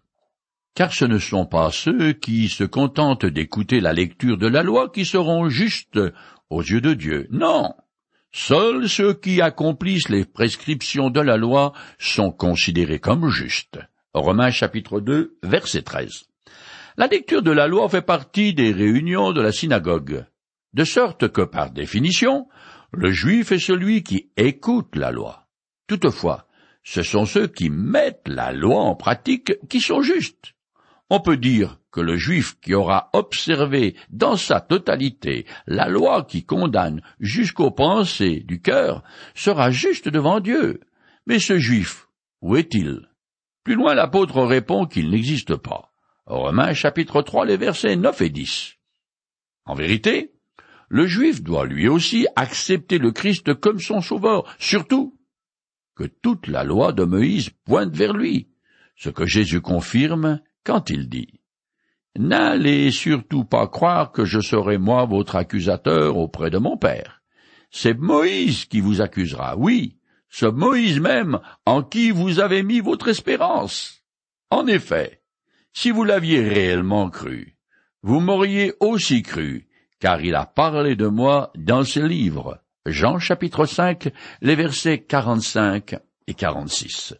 Car 0.74 0.94
ce 0.94 1.04
ne 1.04 1.18
sont 1.18 1.44
pas 1.44 1.70
ceux 1.70 2.14
qui 2.14 2.48
se 2.48 2.64
contentent 2.64 3.26
d'écouter 3.26 3.80
la 3.80 3.92
lecture 3.92 4.38
de 4.38 4.46
la 4.46 4.62
loi 4.62 4.88
qui 4.88 5.04
seront 5.04 5.50
justes 5.50 6.00
aux 6.48 6.62
yeux 6.62 6.80
de 6.80 6.94
Dieu. 6.94 7.28
Non. 7.30 7.74
Seuls 8.32 8.88
ceux 8.88 9.14
qui 9.14 9.40
accomplissent 9.40 10.08
les 10.08 10.24
prescriptions 10.24 11.10
de 11.10 11.20
la 11.20 11.36
loi 11.36 11.72
sont 11.98 12.30
considérés 12.30 12.98
comme 12.98 13.28
justes. 13.28 13.78
Romains 14.12 14.50
chapitre 14.50 15.00
2, 15.00 15.38
verset 15.42 15.82
13. 15.82 16.24
La 16.96 17.06
lecture 17.06 17.42
de 17.42 17.50
la 17.50 17.66
loi 17.66 17.88
fait 17.88 18.02
partie 18.02 18.54
des 18.54 18.72
réunions 18.72 19.32
de 19.32 19.40
la 19.42 19.52
synagogue, 19.52 20.24
de 20.72 20.84
sorte 20.84 21.28
que, 21.28 21.42
par 21.42 21.70
définition, 21.70 22.46
le 22.92 23.10
juif 23.10 23.52
est 23.52 23.58
celui 23.58 24.02
qui 24.02 24.30
écoute 24.36 24.96
la 24.96 25.10
loi. 25.10 25.46
Toutefois, 25.86 26.46
ce 26.82 27.02
sont 27.02 27.26
ceux 27.26 27.48
qui 27.48 27.68
mettent 27.68 28.28
la 28.28 28.52
loi 28.52 28.80
en 28.80 28.94
pratique 28.94 29.52
qui 29.68 29.80
sont 29.80 30.02
justes. 30.02 30.54
On 31.10 31.20
peut 31.20 31.36
dire 31.36 31.78
que 31.96 32.02
le 32.02 32.18
juif 32.18 32.60
qui 32.60 32.74
aura 32.74 33.08
observé 33.14 33.96
dans 34.10 34.36
sa 34.36 34.60
totalité 34.60 35.46
la 35.66 35.88
loi 35.88 36.24
qui 36.24 36.44
condamne 36.44 37.00
jusqu'aux 37.20 37.70
pensées 37.70 38.40
du 38.40 38.60
cœur 38.60 39.02
sera 39.34 39.70
juste 39.70 40.10
devant 40.10 40.40
Dieu. 40.40 40.80
Mais 41.26 41.38
ce 41.38 41.58
juif, 41.58 42.06
où 42.42 42.54
est-il? 42.54 43.08
Plus 43.64 43.76
loin 43.76 43.94
l'apôtre 43.94 44.42
répond 44.42 44.84
qu'il 44.84 45.08
n'existe 45.08 45.56
pas. 45.56 45.94
Romains 46.26 46.74
chapitre 46.74 47.22
3 47.22 47.46
les 47.46 47.56
versets 47.56 47.96
9 47.96 48.20
et 48.20 48.28
10. 48.28 48.74
En 49.64 49.74
vérité, 49.74 50.32
le 50.90 51.06
juif 51.06 51.42
doit 51.42 51.64
lui 51.64 51.88
aussi 51.88 52.26
accepter 52.36 52.98
le 52.98 53.10
Christ 53.10 53.54
comme 53.54 53.80
son 53.80 54.02
sauveur, 54.02 54.54
surtout 54.58 55.18
que 55.94 56.04
toute 56.04 56.46
la 56.46 56.62
loi 56.62 56.92
de 56.92 57.04
Moïse 57.04 57.48
pointe 57.64 57.96
vers 57.96 58.12
lui, 58.12 58.48
ce 58.96 59.08
que 59.08 59.24
Jésus 59.24 59.62
confirme 59.62 60.42
quand 60.62 60.90
il 60.90 61.08
dit 61.08 61.40
N'allez 62.18 62.90
surtout 62.90 63.44
pas 63.44 63.68
croire 63.68 64.10
que 64.10 64.24
je 64.24 64.40
serai 64.40 64.78
moi 64.78 65.04
votre 65.04 65.36
accusateur 65.36 66.16
auprès 66.16 66.50
de 66.50 66.58
mon 66.58 66.76
Père. 66.76 67.22
C'est 67.70 67.98
Moïse 67.98 68.64
qui 68.64 68.80
vous 68.80 69.02
accusera, 69.02 69.56
oui, 69.56 69.98
ce 70.30 70.46
Moïse 70.46 70.98
même 70.98 71.40
en 71.66 71.82
qui 71.82 72.10
vous 72.10 72.40
avez 72.40 72.62
mis 72.62 72.80
votre 72.80 73.08
espérance. 73.08 74.02
En 74.50 74.66
effet, 74.66 75.22
si 75.74 75.90
vous 75.90 76.04
l'aviez 76.04 76.48
réellement 76.48 77.10
cru, 77.10 77.56
vous 78.02 78.20
m'auriez 78.20 78.72
aussi 78.80 79.22
cru, 79.22 79.68
car 80.00 80.22
il 80.22 80.34
a 80.34 80.46
parlé 80.46 80.96
de 80.96 81.06
moi 81.06 81.52
dans 81.54 81.84
ce 81.84 82.00
livre. 82.00 82.62
Jean 82.86 83.18
chapitre 83.18 83.66
5, 83.66 84.10
les 84.40 84.54
versets 84.54 85.02
45 85.02 85.96
et 86.26 86.34
46. 86.34 87.14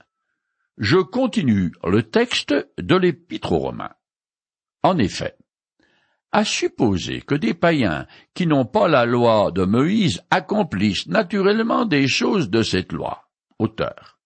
Je 0.78 0.98
continue 0.98 1.72
le 1.84 2.02
texte 2.02 2.54
de 2.78 2.96
l'Épître 2.96 3.52
aux 3.52 3.58
Romains. 3.58 3.92
En 4.86 4.98
effet, 4.98 5.36
à 6.30 6.44
supposer 6.44 7.20
que 7.20 7.34
des 7.34 7.54
païens 7.54 8.06
qui 8.34 8.46
n'ont 8.46 8.66
pas 8.66 8.86
la 8.86 9.04
loi 9.04 9.50
de 9.50 9.64
Moïse 9.64 10.22
accomplissent 10.30 11.08
naturellement 11.08 11.86
des 11.86 12.06
choses 12.06 12.50
de 12.50 12.62
cette 12.62 12.92
loi, 12.92 13.28
auteur. 13.58 14.20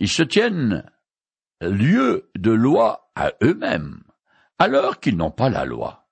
Ils 0.00 0.08
se 0.08 0.24
tiennent 0.24 0.90
lieu 1.60 2.28
de 2.36 2.50
loi 2.50 3.12
à 3.14 3.34
eux-mêmes, 3.40 4.02
alors 4.58 4.98
qu'ils 4.98 5.16
n'ont 5.16 5.30
pas 5.30 5.48
la 5.48 5.64
loi. 5.64 6.08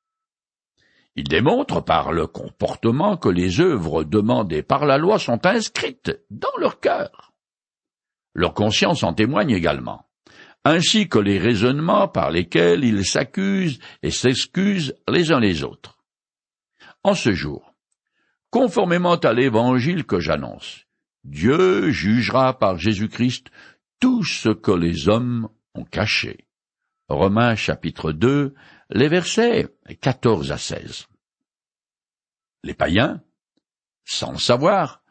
Ils 1.16 1.26
démontrent 1.26 1.84
par 1.84 2.12
le 2.12 2.28
comportement 2.28 3.16
que 3.16 3.28
les 3.28 3.58
œuvres 3.58 4.04
demandées 4.04 4.62
par 4.62 4.86
la 4.86 4.96
loi 4.96 5.18
sont 5.18 5.44
inscrites 5.44 6.20
dans 6.30 6.56
leur 6.60 6.78
cœur. 6.78 7.32
Leur 8.32 8.54
conscience 8.54 9.02
en 9.02 9.12
témoigne 9.12 9.50
également, 9.50 10.06
ainsi 10.64 11.08
que 11.08 11.18
les 11.18 11.38
raisonnements 11.38 12.08
par 12.08 12.30
lesquels 12.30 12.84
ils 12.84 13.04
s'accusent 13.04 13.78
et 14.02 14.10
s'excusent 14.10 14.94
les 15.08 15.32
uns 15.32 15.40
les 15.40 15.64
autres. 15.64 15.98
En 17.02 17.14
ce 17.14 17.32
jour, 17.32 17.74
conformément 18.50 19.16
à 19.16 19.32
l'évangile 19.32 20.04
que 20.04 20.20
j'annonce, 20.20 20.86
Dieu 21.24 21.90
jugera 21.90 22.58
par 22.58 22.78
Jésus-Christ 22.78 23.50
tout 24.00 24.24
ce 24.24 24.50
que 24.50 24.72
les 24.72 25.08
hommes 25.08 25.48
ont 25.74 25.84
caché. 25.84 26.46
Romains 27.08 27.56
chapitre 27.56 28.12
2, 28.12 28.54
les 28.90 29.08
versets 29.08 29.68
14 30.00 30.52
à 30.52 30.58
16. 30.58 31.06
Les 32.62 32.74
païens, 32.74 33.22
sans 34.04 34.32
le 34.32 34.38
savoir, 34.38 35.02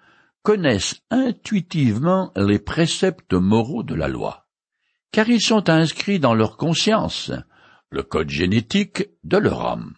connaissent 0.43 1.01
intuitivement 1.09 2.31
les 2.35 2.59
préceptes 2.59 3.33
moraux 3.33 3.83
de 3.83 3.95
la 3.95 4.07
loi, 4.07 4.47
car 5.11 5.29
ils 5.29 5.41
sont 5.41 5.69
inscrits 5.69 6.19
dans 6.19 6.33
leur 6.33 6.57
conscience, 6.57 7.31
le 7.89 8.03
code 8.03 8.29
génétique 8.29 9.09
de 9.23 9.37
leur 9.37 9.65
âme. 9.65 9.95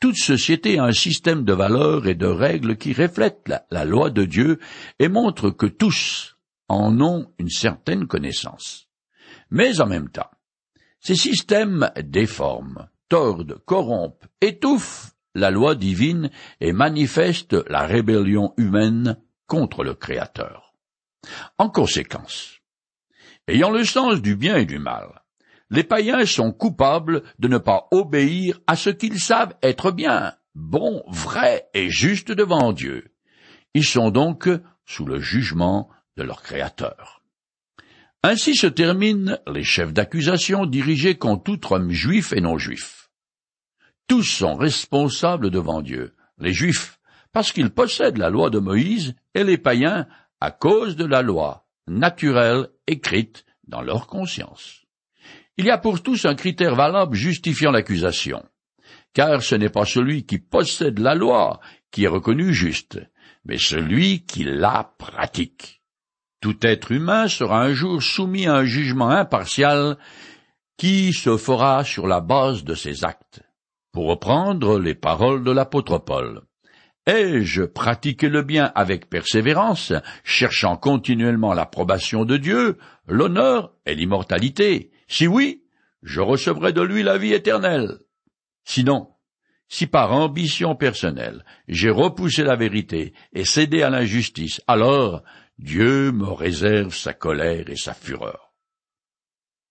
Toute 0.00 0.16
société 0.16 0.78
a 0.78 0.84
un 0.84 0.92
système 0.92 1.44
de 1.44 1.52
valeurs 1.52 2.06
et 2.06 2.14
de 2.14 2.26
règles 2.26 2.76
qui 2.76 2.94
reflètent 2.94 3.52
la, 3.70 3.84
loi 3.84 4.10
de 4.10 4.24
Dieu 4.24 4.58
et 4.98 5.08
montrent 5.08 5.50
que 5.50 5.66
tous 5.66 6.36
en 6.68 7.00
ont 7.00 7.32
une 7.38 7.50
certaine 7.50 8.06
connaissance. 8.06 8.88
Mais 9.50 9.80
en 9.80 9.86
même 9.86 10.08
temps, 10.08 10.30
ces 11.00 11.16
systèmes 11.16 11.90
déforment, 12.02 12.88
tordent, 13.08 13.58
corrompent, 13.66 14.24
étouffent 14.40 15.12
la 15.34 15.50
loi 15.50 15.74
divine 15.74 16.30
et 16.60 16.72
manifestent 16.72 17.56
la 17.68 17.86
rébellion 17.86 18.54
humaine 18.56 19.18
contre 19.46 19.84
le 19.84 19.94
Créateur. 19.94 20.74
En 21.58 21.68
conséquence, 21.68 22.59
ayant 23.48 23.70
le 23.70 23.84
sens 23.84 24.20
du 24.20 24.36
bien 24.36 24.56
et 24.56 24.66
du 24.66 24.78
mal, 24.78 25.22
les 25.70 25.84
païens 25.84 26.26
sont 26.26 26.52
coupables 26.52 27.22
de 27.38 27.48
ne 27.48 27.58
pas 27.58 27.88
obéir 27.90 28.60
à 28.66 28.76
ce 28.76 28.90
qu'ils 28.90 29.20
savent 29.20 29.54
être 29.62 29.92
bien, 29.92 30.34
bon, 30.54 31.02
vrai 31.08 31.68
et 31.74 31.90
juste 31.90 32.32
devant 32.32 32.72
Dieu. 32.72 33.12
Ils 33.74 33.84
sont 33.84 34.10
donc 34.10 34.48
sous 34.84 35.04
le 35.04 35.20
jugement 35.20 35.88
de 36.16 36.24
leur 36.24 36.42
Créateur. 36.42 37.22
Ainsi 38.22 38.56
se 38.56 38.66
terminent 38.66 39.38
les 39.46 39.64
chefs 39.64 39.92
d'accusation 39.92 40.66
dirigés 40.66 41.16
contre 41.16 41.44
tout 41.44 41.72
homme 41.72 41.90
juif 41.90 42.32
et 42.32 42.40
non 42.40 42.58
juif. 42.58 43.10
Tous 44.08 44.24
sont 44.24 44.56
responsables 44.56 45.50
devant 45.50 45.82
Dieu, 45.82 46.14
les 46.38 46.52
juifs 46.52 47.00
parce 47.32 47.52
qu'ils 47.52 47.70
possèdent 47.70 48.18
la 48.18 48.30
loi 48.30 48.50
de 48.50 48.58
Moïse 48.58 49.14
et 49.34 49.44
les 49.44 49.58
païens 49.58 50.06
à 50.40 50.50
cause 50.50 50.96
de 50.96 51.04
la 51.04 51.22
loi 51.22 51.66
naturelle 51.90 52.68
écrite 52.86 53.44
dans 53.66 53.82
leur 53.82 54.06
conscience. 54.06 54.86
Il 55.56 55.66
y 55.66 55.70
a 55.70 55.78
pour 55.78 56.02
tous 56.02 56.24
un 56.24 56.34
critère 56.34 56.74
valable 56.74 57.14
justifiant 57.14 57.70
l'accusation, 57.70 58.42
car 59.12 59.42
ce 59.42 59.54
n'est 59.56 59.68
pas 59.68 59.84
celui 59.84 60.24
qui 60.24 60.38
possède 60.38 60.98
la 60.98 61.14
loi 61.14 61.60
qui 61.90 62.04
est 62.04 62.08
reconnu 62.08 62.54
juste, 62.54 63.00
mais 63.44 63.58
celui 63.58 64.24
qui 64.24 64.44
la 64.44 64.94
pratique. 64.98 65.82
Tout 66.40 66.56
être 66.62 66.92
humain 66.92 67.28
sera 67.28 67.62
un 67.62 67.74
jour 67.74 68.02
soumis 68.02 68.46
à 68.46 68.54
un 68.54 68.64
jugement 68.64 69.10
impartial 69.10 69.98
qui 70.78 71.12
se 71.12 71.36
fera 71.36 71.84
sur 71.84 72.06
la 72.06 72.20
base 72.20 72.64
de 72.64 72.74
ses 72.74 73.04
actes. 73.04 73.42
Pour 73.92 74.06
reprendre 74.06 74.78
les 74.78 74.94
paroles 74.94 75.44
de 75.44 75.50
l'apôtre 75.50 75.98
Paul, 75.98 76.42
Ai-je 77.06 77.62
pratiqué 77.62 78.28
le 78.28 78.42
bien 78.42 78.70
avec 78.74 79.08
persévérance, 79.08 79.92
cherchant 80.22 80.76
continuellement 80.76 81.54
l'approbation 81.54 82.24
de 82.24 82.36
Dieu, 82.36 82.78
l'honneur 83.06 83.74
et 83.86 83.94
l'immortalité? 83.94 84.90
Si 85.08 85.26
oui, 85.26 85.64
je 86.02 86.20
recevrai 86.20 86.72
de 86.72 86.82
lui 86.82 87.02
la 87.02 87.18
vie 87.18 87.32
éternelle. 87.32 87.98
Sinon, 88.64 89.08
Si 89.72 89.86
par 89.86 90.12
ambition 90.12 90.74
personnelle 90.74 91.44
j'ai 91.68 91.90
repoussé 91.90 92.42
la 92.42 92.56
vérité 92.56 93.14
et 93.32 93.44
cédé 93.44 93.82
à 93.82 93.90
l'injustice, 93.90 94.60
alors 94.66 95.22
Dieu 95.58 96.10
me 96.10 96.26
réserve 96.26 96.92
sa 96.92 97.14
colère 97.14 97.70
et 97.70 97.76
sa 97.76 97.94
fureur. 97.94 98.52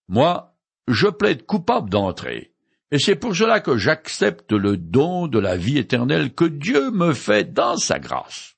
Moi, 0.08 0.56
je 0.88 1.08
plaide 1.08 1.46
coupable 1.46 1.90
d'entrer, 1.90 2.54
et 2.92 3.00
c'est 3.00 3.16
pour 3.16 3.36
cela 3.36 3.60
que 3.60 3.78
j'accepte 3.78 4.52
le 4.52 4.78
don 4.78 5.28
de 5.28 5.40
la 5.40 5.58
vie 5.58 5.78
éternelle 5.78 6.34
que 6.34 6.46
Dieu 6.46 6.92
me 6.92 7.14
fait 7.14 7.54
dans 7.54 7.78
sa 7.78 8.00
grâce. 8.00 8.56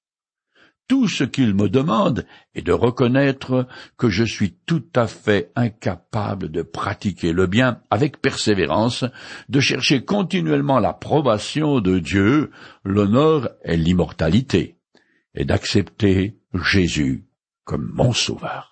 Tout 0.87 1.07
ce 1.07 1.23
qu'il 1.23 1.53
me 1.53 1.69
demande 1.69 2.25
est 2.53 2.63
de 2.63 2.73
reconnaître 2.73 3.65
que 3.97 4.09
je 4.09 4.25
suis 4.25 4.57
tout 4.65 4.83
à 4.95 5.07
fait 5.07 5.51
incapable 5.55 6.51
de 6.51 6.63
pratiquer 6.63 7.31
le 7.31 7.47
bien 7.47 7.81
avec 7.89 8.21
persévérance, 8.21 9.05
de 9.47 9.59
chercher 9.61 10.03
continuellement 10.03 10.79
l'approbation 10.79 11.79
de 11.79 11.99
Dieu, 11.99 12.51
l'honneur 12.83 13.51
et 13.63 13.77
l'immortalité, 13.77 14.75
et 15.33 15.45
d'accepter 15.45 16.37
Jésus 16.53 17.25
comme 17.63 17.89
mon 17.93 18.11
sauveur. 18.11 18.70